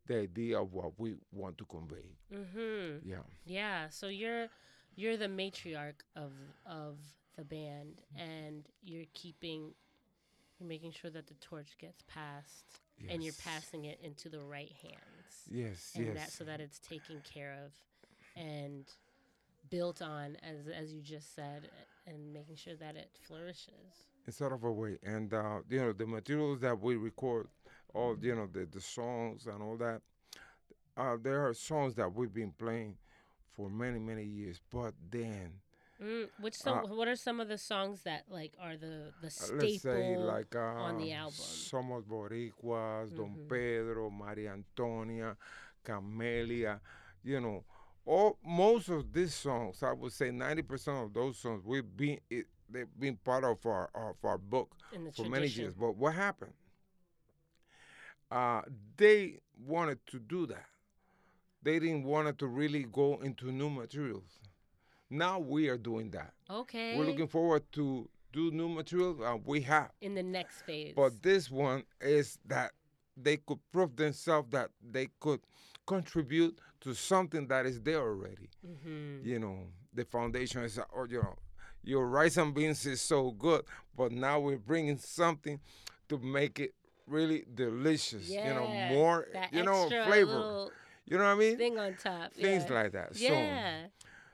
the 0.06 0.20
idea 0.20 0.60
of 0.60 0.72
what 0.72 0.98
we 0.98 1.14
want 1.32 1.58
to 1.58 1.64
convey. 1.66 2.16
Mm-hmm. 2.34 3.08
Yeah. 3.08 3.16
Yeah. 3.46 3.88
So 3.90 4.08
you're 4.08 4.48
you're 4.96 5.16
the 5.16 5.28
matriarch 5.28 6.02
of 6.16 6.32
of 6.66 6.96
the 7.36 7.44
band, 7.44 8.02
and 8.16 8.64
you're 8.82 9.06
keeping, 9.14 9.70
you're 10.58 10.68
making 10.68 10.90
sure 10.90 11.10
that 11.10 11.28
the 11.28 11.34
torch 11.34 11.76
gets 11.78 12.02
passed, 12.08 12.80
and 13.08 13.22
you're 13.22 13.34
passing 13.44 13.84
it 13.84 14.00
into 14.02 14.28
the 14.28 14.40
right 14.40 14.72
hands. 14.82 15.46
Yes, 15.48 15.92
and 15.94 16.06
yes. 16.06 16.16
that 16.16 16.32
so 16.32 16.44
that 16.44 16.60
it's 16.60 16.80
taken 16.80 17.22
care 17.22 17.56
of 17.64 17.72
and 18.36 18.84
built 19.70 20.02
on 20.02 20.36
as 20.42 20.66
as 20.68 20.92
you 20.92 21.00
just 21.00 21.34
said 21.34 21.68
and 22.08 22.32
making 22.32 22.56
sure 22.56 22.76
that 22.76 22.96
it 22.96 23.10
flourishes 23.26 24.08
It's 24.26 24.38
sort 24.38 24.52
of 24.52 24.64
a 24.64 24.72
way. 24.72 24.98
And 25.02 25.32
uh, 25.32 25.60
you 25.68 25.80
know, 25.80 25.92
the 25.92 26.06
materials 26.06 26.60
that 26.60 26.78
we 26.80 26.96
record, 26.96 27.48
all 27.94 28.16
you 28.20 28.34
know, 28.34 28.48
the 28.52 28.66
the 28.66 28.80
songs 28.80 29.46
and 29.46 29.62
all 29.62 29.76
that. 29.78 30.02
Uh, 30.96 31.16
there 31.22 31.46
are 31.46 31.54
songs 31.54 31.94
that 31.94 32.12
we've 32.12 32.34
been 32.34 32.52
playing 32.52 32.96
for 33.54 33.70
many 33.70 33.98
many 33.98 34.24
years, 34.24 34.60
but 34.70 34.94
then 35.10 35.52
mm, 36.02 36.28
which 36.40 36.54
some 36.54 36.78
Uh, 36.78 36.86
what 36.94 37.08
are 37.08 37.16
some 37.16 37.40
of 37.40 37.48
the 37.48 37.58
songs 37.58 38.02
that 38.02 38.24
like 38.28 38.52
are 38.60 38.76
the 38.76 39.12
the 39.20 39.28
uh, 39.28 39.30
staple 39.30 39.58
let's 39.58 39.82
say 39.82 40.16
like 40.16 40.54
uh, 40.56 40.58
on 40.86 40.98
the 40.98 41.12
album 41.12 41.44
Somos 41.70 42.04
Boricuas, 42.04 43.14
Don 43.14 43.36
Mhm. 43.36 43.48
Pedro, 43.48 44.10
Maria 44.10 44.52
Antonia, 44.52 45.36
Camelia, 45.84 46.80
you 47.22 47.40
know, 47.40 47.64
all 48.08 48.38
most 48.44 48.88
of 48.88 49.12
these 49.12 49.34
songs, 49.34 49.82
I 49.82 49.92
would 49.92 50.12
say 50.12 50.30
ninety 50.30 50.62
percent 50.62 50.96
of 50.96 51.12
those 51.12 51.36
songs, 51.38 51.62
we've 51.64 51.96
been 51.96 52.18
it, 52.30 52.46
they've 52.70 52.86
been 52.98 53.16
part 53.16 53.44
of 53.44 53.64
our 53.66 53.90
of 53.94 54.16
our 54.24 54.38
book 54.38 54.74
for 54.90 54.96
tradition 54.96 55.30
many 55.30 55.46
years. 55.46 55.74
But 55.74 55.96
what 55.96 56.14
happened? 56.14 56.54
Uh, 58.30 58.62
they 58.96 59.40
wanted 59.66 59.98
to 60.06 60.18
do 60.18 60.46
that. 60.46 60.66
They 61.62 61.78
didn't 61.78 62.04
want 62.04 62.38
to 62.38 62.46
really 62.46 62.84
go 62.84 63.20
into 63.22 63.52
new 63.52 63.68
materials. 63.68 64.38
Now 65.10 65.38
we 65.38 65.68
are 65.68 65.78
doing 65.78 66.10
that. 66.10 66.32
okay 66.50 66.96
We're 66.96 67.06
looking 67.06 67.28
forward 67.28 67.62
to 67.72 68.08
do 68.32 68.50
new 68.50 68.68
material. 68.68 69.22
Uh, 69.24 69.36
we 69.44 69.60
have. 69.62 69.90
in 70.00 70.14
the 70.14 70.22
next 70.22 70.62
phase 70.62 70.92
But 70.96 71.22
this 71.22 71.50
one 71.50 71.84
is 72.00 72.38
that 72.46 72.72
they 73.16 73.36
could 73.38 73.58
prove 73.72 73.96
themselves 73.96 74.48
that 74.50 74.70
they 74.82 75.08
could 75.20 75.40
contribute 75.86 76.58
to 76.80 76.94
something 76.94 77.46
that 77.48 77.66
is 77.66 77.80
there 77.80 78.00
already. 78.00 78.48
hmm 78.64 79.18
You 79.22 79.38
know, 79.38 79.66
the 79.92 80.04
foundation 80.04 80.62
is, 80.64 80.78
or 80.92 81.06
you 81.08 81.22
know, 81.22 81.36
your 81.82 82.06
rice 82.06 82.36
and 82.36 82.54
beans 82.54 82.84
is 82.86 83.00
so 83.00 83.30
good, 83.32 83.62
but 83.96 84.12
now 84.12 84.38
we're 84.40 84.58
bringing 84.58 84.98
something 84.98 85.60
to 86.08 86.18
make 86.18 86.58
it 86.60 86.74
really 87.06 87.44
delicious. 87.54 88.28
yeah, 88.28 88.48
You 88.48 88.54
know, 88.54 88.94
more, 88.94 89.26
you 89.52 89.64
know, 89.64 89.88
flavor. 89.88 90.68
You 91.06 91.16
know 91.16 91.24
what 91.24 91.30
I 91.30 91.34
mean? 91.36 91.56
thing 91.56 91.78
on 91.78 91.94
top 91.94 92.32
Things 92.34 92.64
yeah. 92.68 92.74
like 92.74 92.92
that. 92.92 93.16
yeah 93.16 93.86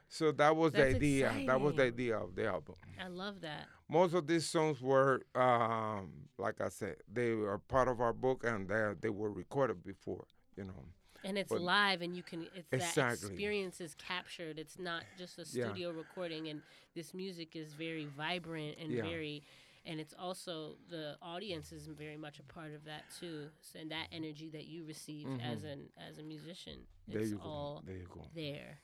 So, 0.08 0.26
so 0.26 0.32
that 0.32 0.56
was 0.56 0.72
That's 0.72 0.90
the 0.92 0.96
idea. 1.24 1.34
That 1.46 1.60
was 1.60 1.74
the 1.76 1.84
idea 1.84 2.18
of 2.18 2.34
the 2.34 2.46
album. 2.48 2.74
i 3.00 3.08
love 3.08 3.40
that 3.42 3.66
most 3.88 4.14
of 4.14 4.26
these 4.26 4.46
songs 4.46 4.80
were 4.80 5.20
um, 5.36 6.10
like 6.38 6.60
i 6.60 6.68
said 6.68 6.96
they 7.12 7.30
are 7.30 7.58
part 7.68 7.86
of 7.88 8.00
our 8.00 8.12
book 8.12 8.44
and 8.44 8.68
they, 8.68 8.92
they 9.00 9.08
were 9.10 9.30
recorded 9.30 9.82
before 9.84 10.24
you 10.56 10.64
know 10.64 10.82
and 11.24 11.38
it's 11.38 11.50
But- 11.50 11.60
live 11.62 12.02
and 12.02 12.16
you 12.16 12.22
can 12.22 12.46
it's 12.54 12.94
that 12.94 13.12
experience 13.14 13.80
is 13.80 13.94
captured. 13.96 14.58
It's 14.58 14.78
not 14.78 15.04
just 15.18 15.38
a 15.38 15.42
Yeah. 15.42 15.66
studio 15.68 15.90
recording 15.90 16.48
and 16.48 16.62
this 16.94 17.14
music 17.14 17.56
is 17.56 17.72
very 17.74 18.04
vibrant 18.06 18.78
and 18.78 18.92
Yeah. 18.92 19.02
very 19.02 19.42
and 19.86 20.00
it's 20.00 20.14
also 20.18 20.76
the 20.88 21.18
audience 21.20 21.70
is 21.70 21.86
very 21.88 22.16
much 22.16 22.38
a 22.38 22.42
part 22.44 22.72
of 22.72 22.84
that 22.84 23.04
too. 23.20 23.50
So, 23.60 23.78
and 23.80 23.90
that 23.90 24.08
energy 24.12 24.48
that 24.50 24.64
you 24.64 24.84
receive 24.86 25.26
as 25.42 25.62
Mhm. 25.62 25.72
an 25.72 25.92
as 25.98 26.18
a 26.18 26.22
musician 26.22 26.86
there 27.08 27.20
it's 27.20 27.30
you 27.30 27.36
go. 27.36 27.42
all 27.42 27.82
there 27.84 27.96
you 27.98 28.06
go. 28.08 28.30
there. 28.34 28.78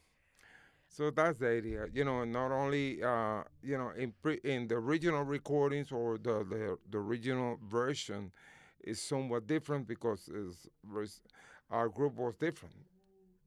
So 0.88 1.10
that's 1.10 1.38
the 1.38 1.48
idea. 1.48 1.86
You 1.92 2.04
know 2.04 2.24
not 2.24 2.50
only 2.52 3.02
uh, 3.02 3.44
you 3.62 3.78
know 3.78 3.90
in 3.90 4.12
pre- 4.22 4.40
in 4.44 4.66
the 4.68 4.74
original 4.74 5.22
recordings 5.22 5.92
or 5.92 6.18
the, 6.18 6.44
the 6.44 6.78
the 6.90 6.98
original 6.98 7.58
version 7.62 8.32
is 8.82 9.00
somewhat 9.00 9.46
different 9.46 9.86
because 9.86 10.28
it's, 10.28 10.68
our 11.70 11.88
group 11.88 12.14
was 12.16 12.34
different 12.36 12.74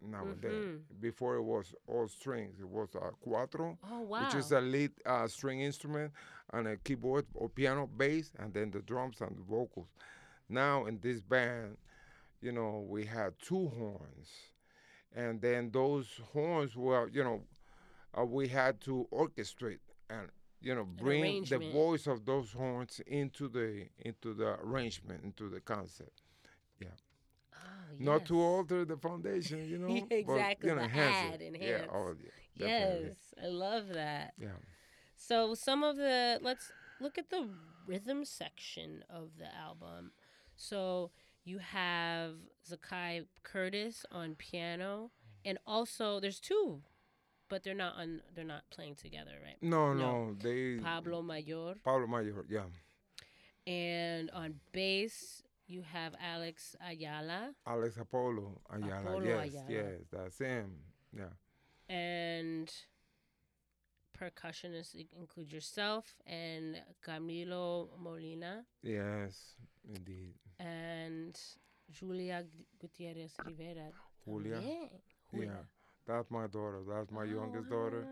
nowadays. 0.01 0.65
Mhm. 0.65 0.99
before 0.99 1.35
it 1.35 1.41
was 1.43 1.73
all 1.87 2.07
strings 2.09 2.59
it 2.59 2.67
was 2.67 2.93
a 2.95 3.11
cuatro 3.25 3.77
oh 3.89 4.01
wow 4.01 4.25
which 4.25 4.35
is 4.35 4.51
a 4.51 4.59
lead 4.59 4.91
uh, 5.05 5.25
string 5.27 5.61
instrument 5.61 6.11
and 6.51 6.67
a 6.67 6.75
keyboard 6.77 7.25
or 7.33 7.47
piano 7.47 7.87
bass 7.87 8.33
and 8.39 8.53
then 8.53 8.69
the 8.71 8.81
drums 8.81 9.21
and 9.21 9.37
the 9.37 9.41
vocals. 9.43 9.87
Now 10.49 10.85
in 10.87 10.99
this 10.99 11.21
band 11.21 11.77
you 12.41 12.51
know 12.51 12.85
we 12.89 13.05
had 13.05 13.39
two 13.39 13.69
horns 13.69 14.29
and 15.15 15.39
then 15.41 15.71
those 15.71 16.19
horns 16.33 16.75
were 16.75 17.07
you 17.07 17.23
know 17.23 17.43
uh, 18.17 18.25
we 18.25 18.49
had 18.49 18.81
to 18.81 19.07
orchestrate 19.11 19.79
and 20.09 20.29
you 20.59 20.75
know 20.75 20.83
bring 20.83 21.21
the 21.45 21.59
voice 21.71 22.07
of 22.07 22.25
those 22.25 22.51
horns 22.51 22.99
into 23.07 23.47
the 23.47 23.87
into 23.99 24.33
the 24.33 24.59
arrangement 24.61 25.23
into 25.23 25.47
the 25.47 25.61
concept 25.61 26.22
oh, 27.93 28.03
not 28.03 28.25
to 28.25 28.39
alter 28.41 28.85
the 28.85 28.97
foundation 28.97 29.67
you 29.69 29.77
know 29.83 30.05
but, 30.07 30.15
Exactly, 30.17 30.69
you 30.69 30.75
know, 30.75 30.81
the 30.81 30.87
enhance 30.87 31.33
add, 31.33 31.41
it. 31.41 31.47
enhance. 31.55 31.87
yeah 31.89 31.97
oh 31.97 32.15
yes 32.55 33.15
i 33.43 33.47
love 33.47 33.87
that 33.89 34.33
yeah 34.39 34.49
So 35.15 35.55
some 35.55 35.83
of 35.83 35.95
the 35.95 36.39
let's 36.41 36.71
look 36.99 37.17
at 37.17 37.29
the 37.29 37.47
rhythm 37.87 38.25
section 38.25 39.03
of 39.09 39.29
the 39.37 39.47
album. 39.55 40.11
So 40.55 41.11
you 41.45 41.59
have 41.59 42.35
Zaccai 42.69 43.25
Curtis 43.43 44.05
on 44.11 44.35
piano, 44.35 45.11
and 45.45 45.57
also 45.65 46.19
there's 46.19 46.39
two, 46.39 46.81
but 47.49 47.63
they're 47.63 47.73
not 47.85 47.95
on. 47.97 48.21
They're 48.35 48.43
not 48.45 48.63
playing 48.69 48.95
together, 48.95 49.31
right? 49.43 49.57
no 49.61 49.93
No. 49.93 50.25
no 50.27 50.35
they 50.41 50.77
Pablo 50.83 51.21
Mayor, 51.21 51.75
Pablo 51.83 52.07
Mayor, 52.07 52.45
yeah. 52.49 52.67
and 53.65 54.29
on 54.31 54.59
bass 54.71 55.43
you 55.73 55.81
have 55.97 56.13
Alex 56.35 56.75
Ayala, 56.89 57.41
Alex 57.65 57.97
Apolo 57.97 58.47
Ayala. 58.75 59.09
Apolo 59.09 59.25
yes, 59.25 59.53
Ayala. 59.53 59.71
yes, 59.77 60.01
that's 60.11 60.37
him. 60.39 60.69
Yeah. 61.21 61.33
and 61.89 62.67
percussionists 64.19 64.95
include 65.19 65.51
yourself 65.51 66.05
and 66.27 66.81
Camilo 67.05 67.89
Molina. 67.99 68.63
Yes, 68.83 69.55
indeed. 69.87 70.35
and 70.59 71.35
Julia 71.91 72.43
Gutierrez 72.79 73.33
Rivera. 73.45 73.89
Julia. 74.25 74.59
Yeah. 74.61 74.87
Julia. 75.31 75.57
That's 76.07 76.29
my 76.31 76.47
daughter. 76.47 76.81
That's 76.87 77.11
my 77.11 77.21
Oh, 77.23 77.37
youngest 77.39 77.69
daughter. 77.69 78.05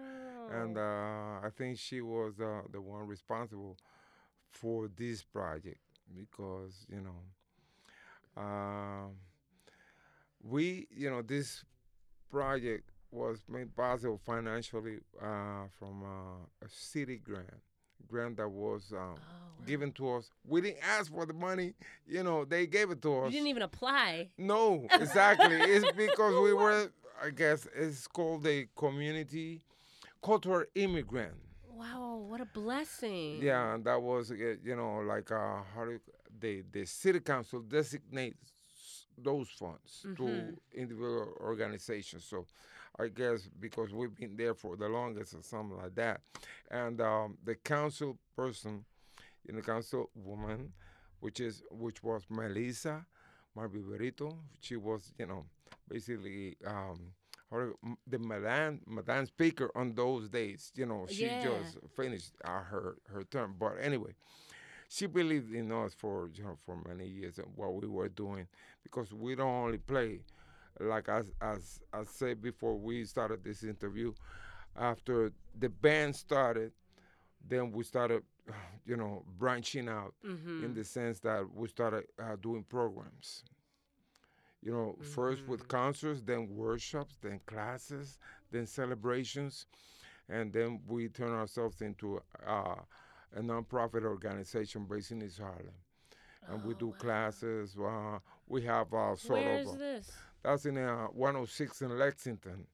And 0.52 0.78
uh, 0.78 1.48
I 1.48 1.50
think 1.58 1.78
she 1.78 2.02
was 2.02 2.40
uh, 2.40 2.62
the 2.72 2.82
one 2.82 3.08
responsible 3.08 3.78
for 4.50 4.90
this 4.96 5.24
project 5.24 5.80
because, 6.14 6.86
you 6.90 7.02
know, 7.02 7.20
um, 8.38 9.12
we, 10.44 10.88
you 10.90 11.10
know, 11.10 11.22
this 11.22 11.64
project 12.30 12.90
was 13.12 13.40
made 13.50 13.76
possible 13.76 14.20
financially 14.26 15.00
uh, 15.22 15.66
from 15.78 16.04
uh, 16.04 16.66
a 16.66 16.70
city 16.70 17.18
grant, 17.18 17.50
grant 18.08 18.38
that 18.38 18.48
was 18.50 18.92
um, 18.94 18.98
Oh, 19.00 19.04
wow. 19.60 19.66
given 19.68 19.92
to 19.94 20.14
us. 20.14 20.30
We 20.48 20.62
didn't 20.62 20.80
ask 20.88 21.12
for 21.12 21.26
the 21.26 21.34
money, 21.34 21.74
you 22.08 22.24
know, 22.24 22.46
they 22.46 22.66
gave 22.68 22.90
it 22.92 23.02
to 23.04 23.20
us. 23.20 23.26
You 23.26 23.40
didn't 23.40 23.48
even 23.50 23.64
apply. 23.64 24.30
No, 24.38 24.88
exactly. 24.94 25.56
it's 25.58 25.92
because 25.92 26.34
we 26.42 26.54
were, 26.54 26.90
I 27.24 27.30
guess, 27.32 27.68
it's 27.76 28.08
called 28.08 28.48
a 28.48 28.68
community 28.76 29.62
cultural 30.24 30.64
immigrant. 30.76 31.34
Wow, 31.70 32.24
what 32.28 32.40
a 32.42 32.46
blessing. 32.46 33.40
Yeah, 33.42 33.74
and 33.74 33.84
that 33.86 34.02
was, 34.02 34.30
you 34.32 34.76
know, 34.76 35.00
like 35.06 35.32
uh, 35.32 35.58
how 35.76 35.84
do 35.86 35.92
you, 35.94 36.00
the 36.42 36.64
the 36.72 36.86
city 36.86 37.20
council 37.22 37.62
designates 37.62 39.08
those 39.18 39.50
funds 39.50 40.02
to 40.18 40.24
Mhm. 40.24 40.58
individual 40.74 41.34
organizations. 41.42 42.26
So, 42.26 42.46
I 43.00 43.08
guess 43.10 43.48
because 43.60 43.94
we've 43.94 44.16
been 44.16 44.36
there 44.36 44.56
for 44.56 44.76
the 44.76 44.90
longest 44.90 45.34
or 45.36 45.44
something 45.44 45.78
like 45.78 45.96
that, 45.96 46.22
and 46.70 47.00
um, 47.02 47.38
the 47.44 47.56
council 47.56 48.18
person, 48.36 48.86
you 49.46 49.54
know, 49.54 49.62
council 49.62 50.10
woman, 50.16 50.74
which 51.20 51.40
is 51.40 51.64
which 51.72 52.04
was 52.04 52.24
Melissa 52.30 53.06
Mark-Viverito. 53.56 54.38
She 54.62 54.76
was, 54.78 55.14
you 55.18 55.28
know, 55.28 55.46
basically. 55.88 56.58
Um, 56.66 57.14
her, 57.52 57.74
the 58.08 58.18
Madame, 58.18 58.80
Madame 58.88 59.26
speaker 59.26 59.70
on 59.76 59.94
those 59.94 60.30
days, 60.30 60.72
you 60.76 60.86
know, 60.86 61.06
she 61.10 61.26
Yeah. 61.26 61.38
just 61.40 61.78
finished 61.98 62.32
uh, 62.46 62.62
her 62.64 62.96
her 63.12 63.26
term. 63.26 63.56
But 63.60 63.74
anyway, 63.82 64.14
she 64.94 65.06
believed 65.08 65.54
in 65.56 65.72
us 65.72 65.94
for 65.94 66.30
you 66.34 66.44
know 66.44 66.58
for 66.66 66.76
many 66.88 67.08
years 67.08 67.38
and 67.38 67.48
what 67.56 67.74
we 67.82 67.88
were 67.88 68.10
doing 68.10 68.46
because 68.84 69.14
we 69.14 69.36
don't 69.36 69.48
only 69.66 69.78
play 69.78 70.20
like 70.80 71.08
as 71.10 71.26
as 71.42 71.80
I 71.94 72.04
said 72.04 72.42
before 72.42 72.76
we 72.78 73.06
started 73.06 73.44
this 73.44 73.64
interview 73.64 74.14
after 74.76 75.32
the 75.58 75.70
band 75.70 76.16
started 76.16 76.72
then 77.48 77.72
we 77.72 77.84
started 77.84 78.24
you 78.86 78.98
know 78.98 79.24
branching 79.40 79.88
out 79.88 80.14
Mm-hmm. 80.26 80.66
in 80.66 80.74
the 80.74 80.84
sense 80.84 81.20
that 81.22 81.42
we 81.54 81.68
started 81.70 82.04
uh, 82.20 82.36
doing 82.42 82.64
programs 82.64 83.44
you 84.62 84.72
know 84.74 84.96
first 85.16 85.48
with 85.48 85.68
concerts 85.68 86.22
then 86.22 86.48
workshops 86.56 87.18
then 87.22 87.40
classes 87.46 88.18
then 88.52 88.68
celebrations 88.68 89.66
and 90.30 90.52
then 90.54 90.80
we 90.88 91.08
turn 91.10 91.32
ourselves 91.32 91.82
into 91.82 92.22
uh, 92.48 92.76
a 93.36 93.42
nonprofit 93.42 94.04
organization 94.04 94.86
based 94.86 95.12
in 95.12 95.22
East 95.24 95.40
Harlem 95.40 95.74
and 96.50 96.64
we 96.66 96.74
Oh, 96.74 96.78
do 96.78 96.88
wow. 96.88 96.96
classes. 97.00 97.76
Uh, 97.78 98.20
we 98.48 98.62
have 98.64 98.94
uh, 98.94 99.16
sort 99.16 99.40
Where 99.40 99.60
of 99.62 99.68
is 99.68 99.74
this? 99.78 100.12
that's 100.44 100.66
in 100.66 100.78
uh, 100.78 101.06
106 101.08 101.82
in 101.82 101.98
Lexington 102.00 102.66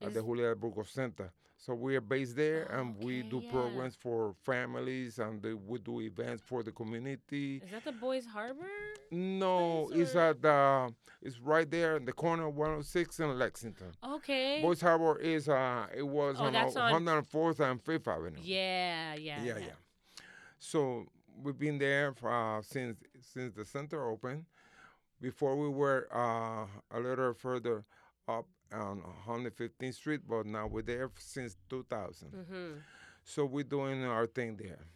at 0.00 0.14
the 0.14 0.22
Julia 0.22 0.54
Burgos 0.54 0.90
Center. 0.90 1.32
So 1.56 1.72
we 1.72 1.96
are 1.96 2.02
based 2.02 2.36
there, 2.36 2.64
and 2.64 2.94
we 3.02 3.22
do 3.22 3.40
yeah. 3.42 3.50
programs 3.50 3.96
for 3.96 4.34
families, 4.42 5.18
and 5.18 5.40
the, 5.40 5.56
we 5.56 5.78
do 5.78 6.00
events 6.02 6.42
for 6.44 6.62
the 6.62 6.70
community. 6.70 7.62
Is 7.64 7.70
that 7.70 7.84
the 7.84 7.92
Boys 7.92 8.26
Harbor? 8.26 8.66
No, 9.10 9.86
place, 9.88 10.08
it's 10.08 10.16
at 10.16 10.44
uh, 10.44 10.90
it's 11.22 11.40
right 11.40 11.70
there 11.70 11.96
in 11.96 12.04
the 12.04 12.12
corner 12.12 12.48
of 12.48 12.56
106 12.56 13.18
in 13.20 13.38
Lexington. 13.38 13.92
Okay. 14.06 14.60
Boys 14.60 14.80
Harbor 14.82 15.18
is 15.18 15.48
uh, 15.48 15.86
it 15.96 16.02
was 16.02 16.36
Oh, 16.38 16.44
on, 16.44 16.52
that's 16.52 16.76
on- 16.76 17.02
104th 17.02 17.60
and 17.60 17.80
Fifth 17.80 18.08
Avenue. 18.08 18.40
yeah, 18.42 19.14
yeah, 19.14 19.42
yeah, 19.42 19.58
yeah. 19.58 19.66
So 20.58 21.06
we've 21.42 21.58
been 21.58 21.78
there 21.78 22.12
for, 22.12 22.30
uh, 22.30 22.60
since 22.60 22.98
since 23.22 23.54
the 23.54 23.64
center 23.64 24.06
opened. 24.06 24.44
Before 25.18 25.56
we 25.56 25.68
were 25.68 26.08
uh, 26.12 26.66
a 26.94 27.00
little 27.00 27.32
further 27.32 27.84
up 28.28 28.46
on 28.72 29.02
115th 29.26 29.94
Street, 29.94 30.20
but 30.28 30.46
now 30.46 30.66
we're 30.66 30.82
there 30.82 31.10
since 31.18 31.56
2000. 31.68 32.28
Mm-hmm. 32.28 32.78
So 33.24 33.44
we're 33.44 33.64
doing 33.64 34.04
our 34.04 34.26
thing 34.26 34.56
there. 34.56 34.86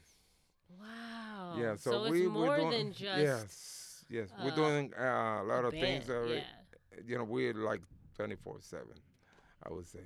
Wow. 0.78 1.56
yeah. 1.58 1.76
So, 1.76 2.04
it's 2.04 2.12
we 2.12 2.28
more 2.28 2.48
we're 2.48 2.56
doing, 2.58 2.70
than 2.70 2.92
just 2.92 3.18
yes, 3.22 4.04
yes. 4.10 4.28
we're 4.44 4.52
uh, 4.52 4.56
doing 4.56 4.92
uh, 4.98 5.02
a 5.02 5.44
lot 5.44 5.64
a 5.64 5.68
of 5.68 5.72
things. 5.72 6.06
band, 6.06 6.28
That, 6.28 6.34
yeah. 6.34 7.00
You 7.06 7.18
know, 7.18 7.24
we're 7.24 7.54
like 7.54 7.80
24/7. 8.18 8.74
I 9.64 9.72
would 9.72 9.86
say. 9.86 10.00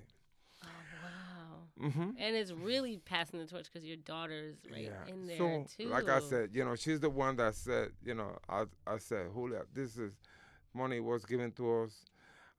Oh 0.65 0.69
wow. 1.03 1.89
Mm-hmm. 1.89 2.11
And 2.19 2.37
it's 2.37 2.53
really 2.53 2.99
passing 3.05 3.41
the 3.41 3.47
torch 3.47 3.67
because 3.73 3.87
your 3.87 3.97
daughter's 3.97 4.57
right 4.71 4.85
yeah. 4.85 5.13
in 5.13 5.27
there 5.27 5.39
so, 5.39 5.67
too. 5.77 5.89
like 5.89 6.09
I 6.09 6.21
said, 6.21 6.51
you 6.53 6.65
know, 6.65 6.77
she's 6.77 7.01
the 7.01 7.11
one 7.11 7.37
that 7.37 7.55
said, 7.55 7.91
you 8.05 8.15
know, 8.15 8.37
I, 8.49 8.65
I 8.87 8.99
said, 8.99 9.27
Julia, 9.35 9.63
this 9.75 9.97
is 9.97 10.13
money 10.75 11.01
was 11.01 11.25
given 11.25 11.51
to 11.53 11.83
us. 11.83 11.93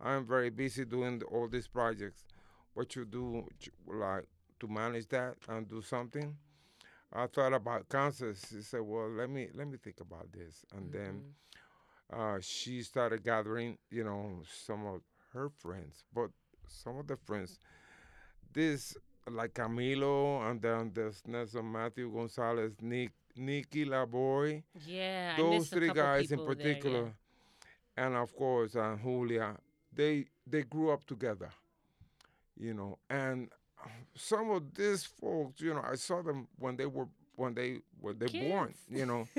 I'm 0.02 0.26
very 0.26 0.50
busy 0.50 0.86
doing 0.86 1.22
all 1.32 1.48
these 1.48 1.68
projects. 1.68 2.26
What 2.74 2.96
you 2.96 3.06
do, 3.06 3.48
like, 3.88 4.26
to 4.60 4.68
manage 4.68 5.08
that 5.10 5.36
and 5.48 5.68
do 5.68 5.82
something. 5.82 6.36
I 7.12 7.28
thought 7.28 7.54
about 7.54 7.88
concerts. 7.90 8.48
She 8.50 8.62
said, 8.62 8.82
well, 8.82 9.10
let 9.10 9.30
me 9.30 9.50
let 9.54 9.68
me 9.68 9.78
think 9.78 10.00
about 10.02 10.32
this, 10.32 10.66
and 10.76 10.92
then 10.92 11.22
Mhm. 12.12 12.36
uh, 12.38 12.40
she 12.42 12.82
started 12.82 13.24
gathering, 13.24 13.78
you 13.92 14.04
know, 14.04 14.42
some 14.66 14.86
of 14.86 15.02
her 15.34 15.50
friends, 15.50 16.04
but 16.14 16.32
some 16.68 16.98
of 16.98 17.08
the 17.08 17.18
friends, 17.18 17.60
this 18.52 18.98
like 19.30 19.54
Camilo, 19.54 20.50
and 20.50 20.62
then 20.62 20.92
there's 20.94 21.22
Nelson 21.28 21.72
Matthew 21.72 22.12
Gonzalez, 22.12 22.74
Nick, 22.82 23.12
Nicky 23.36 23.86
Laboy, 23.86 24.64
yeah, 24.86 25.38
those 25.38 25.70
three 25.70 25.90
guys 25.92 26.32
in 26.32 26.40
people 26.40 26.56
there, 26.56 26.68
yeah. 26.68 26.74
particular, 26.74 27.14
and 27.96 28.16
of 28.16 28.36
course 28.36 28.76
uh, 28.76 28.98
Julia, 29.02 29.56
they 29.96 30.26
they 30.48 30.64
grew 30.64 30.92
up 30.92 31.06
together, 31.06 31.50
you 32.58 32.74
know, 32.74 32.98
and 33.10 33.50
some 34.16 34.50
of 34.52 34.74
these 34.76 35.04
folks, 35.04 35.62
you 35.62 35.74
know, 35.74 35.84
I 35.84 35.96
saw 35.96 36.22
them 36.22 36.48
when 36.58 36.76
they 36.78 36.86
were 36.86 37.08
when 37.36 37.54
they 37.54 37.80
were 38.00 38.14
they 38.14 38.28
born, 38.50 38.74
you 38.90 39.06
know. 39.06 39.28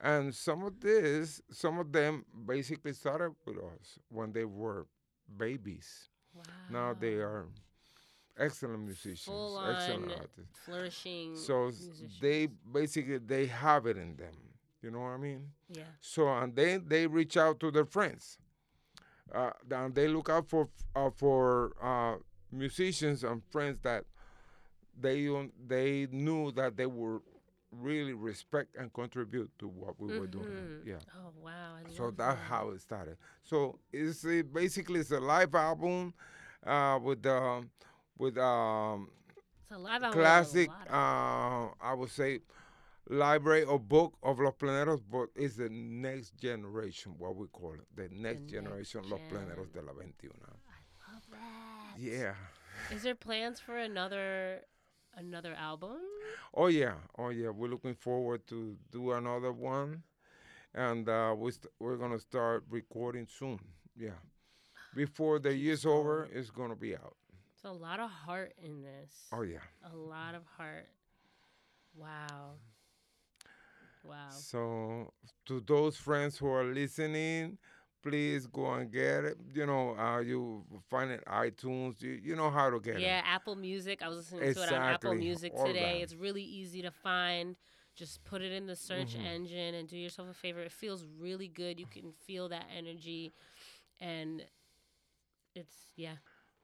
And 0.00 0.34
some 0.34 0.62
of 0.64 0.80
this, 0.80 1.40
some 1.50 1.78
of 1.78 1.90
them 1.90 2.26
basically 2.46 2.92
started 2.92 3.30
with 3.46 3.56
us 3.56 3.98
when 4.10 4.32
they 4.32 4.44
were 4.44 4.86
babies. 5.38 6.08
Now 6.68 6.92
they 6.92 7.14
are 7.14 7.46
excellent 8.38 8.80
musicians, 8.84 9.24
Full 9.26 9.64
excellent 9.66 10.10
artists. 10.12 10.58
flourishing. 10.64 11.36
So 11.36 11.68
s- 11.68 11.88
they 12.20 12.46
basically 12.46 13.18
they 13.18 13.46
have 13.46 13.86
it 13.86 13.96
in 13.96 14.16
them. 14.16 14.34
You 14.82 14.90
know 14.90 14.98
what 15.00 15.10
I 15.12 15.16
mean? 15.16 15.52
yeah. 15.70 15.84
So 16.00 16.28
and 16.28 16.54
then 16.54 16.84
they 16.86 17.06
reach 17.06 17.36
out 17.38 17.58
to 17.60 17.70
their 17.70 17.86
friends. 17.86 18.36
Uh, 19.32 19.50
and 19.70 19.94
they 19.94 20.08
look 20.08 20.28
out 20.28 20.48
for 20.48 20.68
uh, 20.94 21.10
for 21.10 21.72
uh, 21.82 22.16
musicians 22.52 23.24
and 23.24 23.42
friends 23.50 23.78
that 23.82 24.04
they 25.00 25.28
they 25.66 26.06
knew 26.10 26.52
that 26.52 26.76
they 26.76 26.86
would 26.86 27.20
really 27.72 28.12
respect 28.12 28.76
and 28.76 28.92
contribute 28.92 29.50
to 29.58 29.66
what 29.68 29.98
we 29.98 30.18
were 30.18 30.26
doing. 30.26 30.44
Mhm. 30.46 30.86
Yeah. 30.86 30.94
Oh 31.16 31.32
wow. 31.42 31.76
I 31.76 31.90
So 31.90 32.10
that's 32.10 32.38
that. 32.38 32.44
how 32.48 32.70
it 32.70 32.80
started. 32.80 33.16
So 33.42 33.78
it's 33.92 34.24
a, 34.24 34.42
basically 34.42 35.00
it's 35.00 35.10
a 35.10 35.20
live 35.20 35.54
album 35.54 36.14
uh, 36.64 36.98
with 37.02 37.26
um, 37.26 37.70
with 38.18 38.38
um, 38.38 39.10
It's 39.62 39.72
a 39.72 39.78
live 39.78 40.02
album 40.02 40.08
with 40.10 40.10
a 40.10 40.20
classic. 40.20 40.70
Uh, 40.90 41.68
I 41.80 41.94
would 41.94 42.10
say 42.10 42.40
library 43.08 43.64
or 43.64 43.78
book 43.78 44.14
of 44.22 44.38
Los 44.38 44.54
Pleneros, 44.54 45.02
but 45.10 45.28
it's 45.34 45.56
the 45.56 45.68
next 45.70 46.36
generation, 46.36 47.14
what 47.18 47.36
we 47.36 47.46
call 47.48 47.74
it, 47.74 47.86
the 47.94 48.08
next 48.10 48.40
next 48.40 48.50
generation 48.50 49.02
Los 49.08 49.20
gen. 49.20 49.30
Pleneros 49.30 49.72
de 49.72 49.82
la 49.82 49.92
21. 49.92 50.32
love 51.12 51.22
that. 51.30 51.98
Yeah. 51.98 52.34
Is 52.92 53.02
there 53.02 53.14
plans 53.14 53.60
for 53.60 53.76
another 53.76 54.60
another 55.16 55.54
album? 55.54 55.98
Oh 56.54 56.66
yeah. 56.66 56.94
Oh 57.18 57.28
yeah. 57.28 57.50
We're 57.50 57.68
looking 57.68 57.94
forward 57.94 58.46
to 58.48 58.76
do 58.90 59.12
another 59.12 59.52
one, 59.52 60.02
and 60.74 61.08
uh, 61.08 61.34
we 61.36 61.52
st- 61.52 61.72
we're 61.78 61.96
gonna 61.96 62.18
start 62.18 62.64
recording 62.68 63.26
soon. 63.28 63.60
Yeah. 63.96 64.18
Before 64.94 65.38
the 65.38 65.54
year's 65.54 65.86
over, 65.86 66.28
it's 66.32 66.50
gonna 66.50 66.76
be 66.76 66.94
out. 66.94 67.16
It's 67.54 67.64
a 67.64 67.70
lot 67.72 68.00
of 68.00 68.10
heart 68.10 68.54
in 68.62 68.82
this. 68.82 69.28
Oh 69.32 69.42
yeah. 69.42 69.58
A 69.92 69.96
lot 69.96 70.34
of 70.34 70.42
heart. 70.56 70.88
Wow. 71.96 72.54
Wow. 74.04 74.44
So 74.44 75.12
to 75.46 75.60
those 75.60 75.96
friends 75.96 76.38
who 76.38 76.48
are 76.48 76.64
listening, 76.64 77.58
please 78.02 78.46
go 78.46 78.72
and 78.74 78.90
get 78.92 79.24
it. 79.24 79.38
You 79.54 79.66
know, 79.66 79.96
uh, 79.98 80.20
you 80.20 80.64
find 80.90 81.10
it 81.10 81.24
iTunes. 81.26 82.00
You, 82.02 82.12
you 82.22 82.36
know 82.36 82.50
how 82.50 82.70
to 82.70 82.80
get 82.80 82.96
Yeah, 82.96 83.00
it. 83.02 83.02
Yeah, 83.18 83.22
Apple 83.24 83.56
Music. 83.56 84.02
I 84.02 84.08
was 84.08 84.18
listening 84.18 84.46
to 84.48 84.62
it 84.62 84.68
on 84.68 84.82
Apple 84.82 85.14
Music 85.14 85.54
all 85.54 85.66
today. 85.66 86.00
that. 86.00 86.02
It's 86.02 86.14
really 86.14 86.42
easy 86.42 86.82
to 86.82 86.90
find. 86.90 87.56
Just 87.96 88.24
put 88.24 88.42
it 88.42 88.52
in 88.52 88.66
the 88.66 88.76
search 88.76 89.14
Mhm. 89.14 89.24
engine 89.24 89.74
and 89.74 89.88
do 89.88 89.96
yourself 89.96 90.28
a 90.28 90.34
favor. 90.34 90.60
It 90.60 90.72
feels 90.72 91.04
really 91.18 91.48
good. 91.48 91.78
You 91.80 91.86
can 91.86 92.12
feel 92.26 92.48
that 92.48 92.66
energy 92.76 93.32
and 94.00 94.44
it's 95.54 95.92
yeah. 95.96 96.16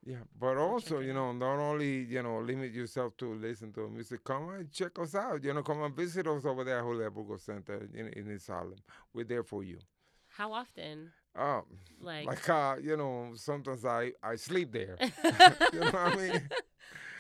Yeah, 0.04 0.22
but 0.38 0.56
also, 0.56 1.00
you 1.00 1.12
know, 1.12 1.32
not 1.32 1.58
only 1.58 2.04
you 2.04 2.22
know 2.22 2.38
limit 2.38 2.72
yourself 2.72 3.16
to 3.18 3.34
listen 3.34 3.72
to 3.74 3.88
music. 3.88 4.24
Come 4.24 4.48
and 4.50 4.72
check 4.72 4.98
us 4.98 5.14
out. 5.14 5.44
You 5.44 5.52
know, 5.52 5.62
come 5.62 5.82
and 5.82 5.94
visit 5.94 6.26
us 6.26 6.44
over 6.46 6.64
there 6.64 6.78
at 6.78 6.84
Julia 6.84 7.10
Burgos 7.10 7.42
Center 7.42 7.86
in 7.92 8.08
in 8.08 8.34
East 8.34 8.46
Harlem. 8.48 8.78
We're 9.12 9.24
there 9.26 9.42
for 9.44 9.62
you. 9.62 9.78
How 10.28 10.52
often? 10.52 11.12
Um, 11.36 11.64
Like, 12.00 12.26
like 12.26 12.48
uh, 12.48 12.76
you 12.82 12.96
know, 12.96 13.32
sometimes 13.34 13.84
I 13.84 14.12
I 14.22 14.36
sleep 14.36 14.72
there. 14.72 14.96
you 15.72 15.80
know 15.80 15.90
what 15.90 15.94
I 15.94 16.16
mean? 16.16 16.48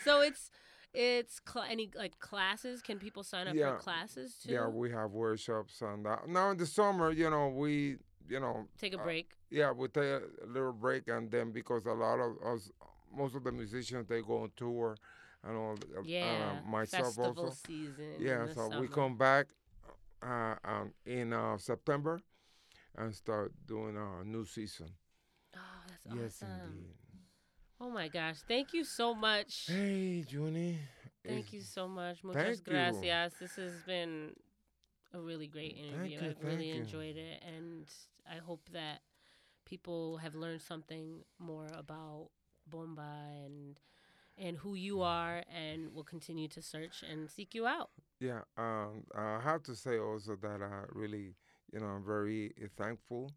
so 0.04 0.20
it's 0.22 0.50
it's 0.94 1.40
cl- 1.46 1.66
any 1.70 1.90
like 1.94 2.18
classes. 2.18 2.80
Can 2.82 2.98
people 2.98 3.22
sign 3.22 3.46
up 3.46 3.54
Yeah. 3.54 3.76
for 3.76 3.82
classes 3.82 4.36
too? 4.42 4.52
Yeah, 4.52 4.68
we 4.68 4.90
have 4.90 5.10
workshops 5.12 5.82
and 5.82 6.06
uh, 6.06 6.16
now 6.26 6.50
in 6.50 6.56
the 6.56 6.66
summer, 6.66 7.10
you 7.12 7.28
know, 7.30 7.48
we 7.48 7.98
you 8.30 8.40
know 8.40 8.66
Take 8.78 8.94
a 8.94 9.00
uh, 9.00 9.04
break. 9.04 9.32
Yeah, 9.50 9.72
we 9.72 9.88
take 9.88 10.04
a 10.04 10.22
little 10.46 10.72
break, 10.72 11.08
and 11.08 11.30
then 11.30 11.50
because 11.52 11.84
a 11.86 11.92
lot 11.92 12.18
of 12.20 12.36
us, 12.54 12.70
most 13.14 13.34
of 13.34 13.42
the 13.44 13.52
musicians, 13.52 14.06
they 14.06 14.22
go 14.22 14.42
on 14.44 14.52
tour, 14.56 14.96
and 15.44 15.56
all. 15.56 15.76
uh, 15.98 16.02
Yeah. 16.04 16.60
uh, 16.64 16.70
myself 16.70 17.06
Festival 17.16 17.44
also. 17.44 17.56
season. 17.66 18.14
Yeah, 18.18 18.46
so 18.54 18.80
we 18.80 18.86
come 18.88 19.16
back 19.18 19.46
uh, 20.22 20.54
um, 20.64 20.92
in 21.04 21.32
uh, 21.32 21.58
September, 21.58 22.20
and 22.96 23.14
start 23.14 23.52
doing 23.66 23.96
a 23.96 24.24
new 24.24 24.44
season. 24.46 24.88
Oh, 25.56 25.60
that's 25.88 26.06
Yes, 26.16 26.42
awesome. 26.42 26.66
indeed. 26.66 26.94
Oh 27.80 27.90
my 27.90 28.08
gosh. 28.08 28.36
Thank 28.46 28.74
you 28.74 28.84
so 28.84 29.14
much. 29.14 29.64
Hey, 29.66 30.24
Yunie. 30.30 30.76
Thank 31.26 31.38
it's- 31.48 31.52
you 31.54 31.60
so 31.62 31.88
much. 31.88 32.22
Muchas 32.22 32.60
thank 32.60 32.66
you. 32.66 32.72
gracias. 32.72 33.34
This 33.40 33.56
has 33.56 33.72
been 33.86 34.34
a 35.12 35.20
really 35.20 35.46
great 35.46 35.76
interview. 35.76 36.18
you, 36.20 36.30
I've 36.30 36.44
really 36.44 36.68
you. 36.68 36.80
enjoyed 36.80 37.16
it. 37.16 37.42
And 37.46 37.86
I 38.30 38.36
hope 38.38 38.68
that 38.72 39.00
people 39.64 40.18
have 40.18 40.34
learned 40.34 40.62
something 40.62 41.20
more 41.38 41.66
about 41.76 42.28
Bomba 42.68 43.26
and 43.44 43.78
and 44.38 44.56
who 44.56 44.74
you 44.74 45.02
are 45.02 45.42
and 45.54 45.92
will 45.94 46.04
continue 46.04 46.48
to 46.48 46.62
search 46.62 47.02
and 47.08 47.28
seek 47.30 47.54
you 47.54 47.66
out. 47.66 47.90
Yeah, 48.20 48.40
um, 48.56 49.04
I 49.14 49.40
have 49.42 49.62
to 49.64 49.74
say 49.74 49.98
also 49.98 50.36
that 50.36 50.62
I 50.62 50.84
really, 50.92 51.34
you 51.72 51.80
know, 51.80 51.86
I'm 51.86 52.04
very 52.04 52.52
thankful 52.76 53.30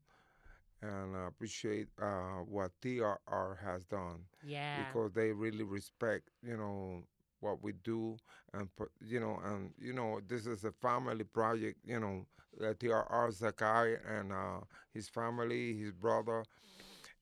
and 0.82 1.16
I 1.16 1.28
appreciate 1.28 1.88
uh, 2.02 2.42
what 2.48 2.72
TRR 2.82 3.58
has 3.64 3.86
done 3.86 4.26
Yeah. 4.44 4.86
because 4.86 5.12
they 5.14 5.32
really 5.32 5.64
respect, 5.64 6.30
you 6.42 6.58
know, 6.58 7.04
what 7.44 7.64
we 7.64 7.74
do 7.84 8.18
and 8.54 8.70
you 9.06 9.20
know, 9.20 9.40
and 9.46 9.72
you 9.80 9.94
know, 9.94 10.22
this 10.28 10.48
is 10.48 10.64
a 10.64 10.72
family 10.72 11.26
project, 11.26 11.80
you 11.86 12.00
know, 12.00 12.26
uh, 12.66 12.74
TRR 12.80 13.30
Zaccai 13.32 13.98
and 14.10 14.32
uh, 14.34 14.62
his 14.94 15.10
family, 15.10 15.78
his 15.78 15.92
brother 15.92 16.44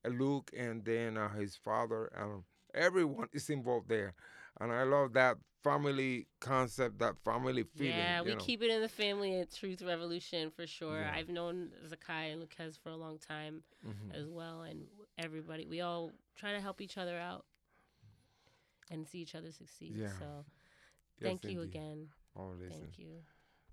Luke, 0.05 0.51
and 0.57 0.83
then 0.85 1.17
uh, 1.17 1.29
his 1.29 1.55
father, 1.55 2.07
and 2.15 2.43
everyone 2.73 3.27
is 3.33 3.49
involved 3.49 3.89
there, 3.89 4.13
and 4.59 4.71
I 4.71 4.83
love 4.83 5.13
that 5.13 5.37
family 5.63 6.27
concept, 6.39 6.99
that 6.99 7.15
family 7.23 7.63
feeling. 7.77 7.95
Yeah, 7.97 8.21
we 8.21 8.31
know. 8.31 8.37
keep 8.37 8.63
it 8.63 8.71
in 8.71 8.81
the 8.81 8.89
family 8.89 9.39
at 9.39 9.53
Truth 9.53 9.81
Revolution 9.83 10.49
for 10.51 10.65
sure. 10.67 11.01
Yeah. 11.01 11.11
I've 11.15 11.29
known 11.29 11.69
Zaccai 11.87 12.33
and 12.33 12.41
Luques 12.41 12.77
for 12.81 12.89
a 12.89 12.95
long 12.97 13.19
time 13.19 13.63
Mhm. 13.85 14.15
as 14.15 14.27
well, 14.27 14.61
and 14.63 14.87
everybody, 15.17 15.65
we 15.65 15.81
all 15.81 16.11
try 16.35 16.53
to 16.53 16.61
help 16.61 16.81
each 16.81 16.97
other 16.97 17.17
out 17.17 17.45
and 18.91 19.07
see 19.07 19.19
each 19.19 19.33
other 19.35 19.51
succeed. 19.51 19.93
Yeah. 19.95 20.09
So 20.19 20.45
Yes, 21.19 21.27
thank 21.27 21.43
you 21.45 21.61
indeed. 21.61 21.75
again. 21.75 22.07
Thank 22.69 22.97
you. 22.99 23.23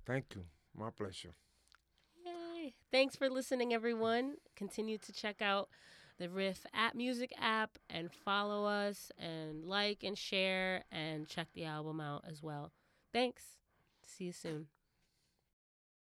Thank 0.07 0.35
you. 0.35 0.44
My 0.76 0.90
pleasure. 0.90 1.35
Yay. 2.24 2.74
Thanks 2.90 3.16
for 3.16 3.28
listening, 3.28 3.72
everyone. 3.72 4.35
Continue 4.57 4.98
to 4.98 5.12
check 5.12 5.40
out 5.42 5.68
the 6.18 6.28
Riff 6.28 6.66
App 6.74 6.94
Music 6.94 7.33
app 7.40 7.78
and 7.88 8.12
follow 8.12 8.64
us 8.66 9.11
and 9.18 9.64
like 9.64 10.02
and 10.02 10.18
share 10.18 10.85
and 10.90 11.26
check 11.28 11.48
the 11.54 11.64
album 11.64 12.00
out 12.00 12.24
as 12.28 12.42
well. 12.42 12.72
Thanks. 13.12 13.42
See 14.02 14.24
you 14.24 14.33
soon. 14.33 14.66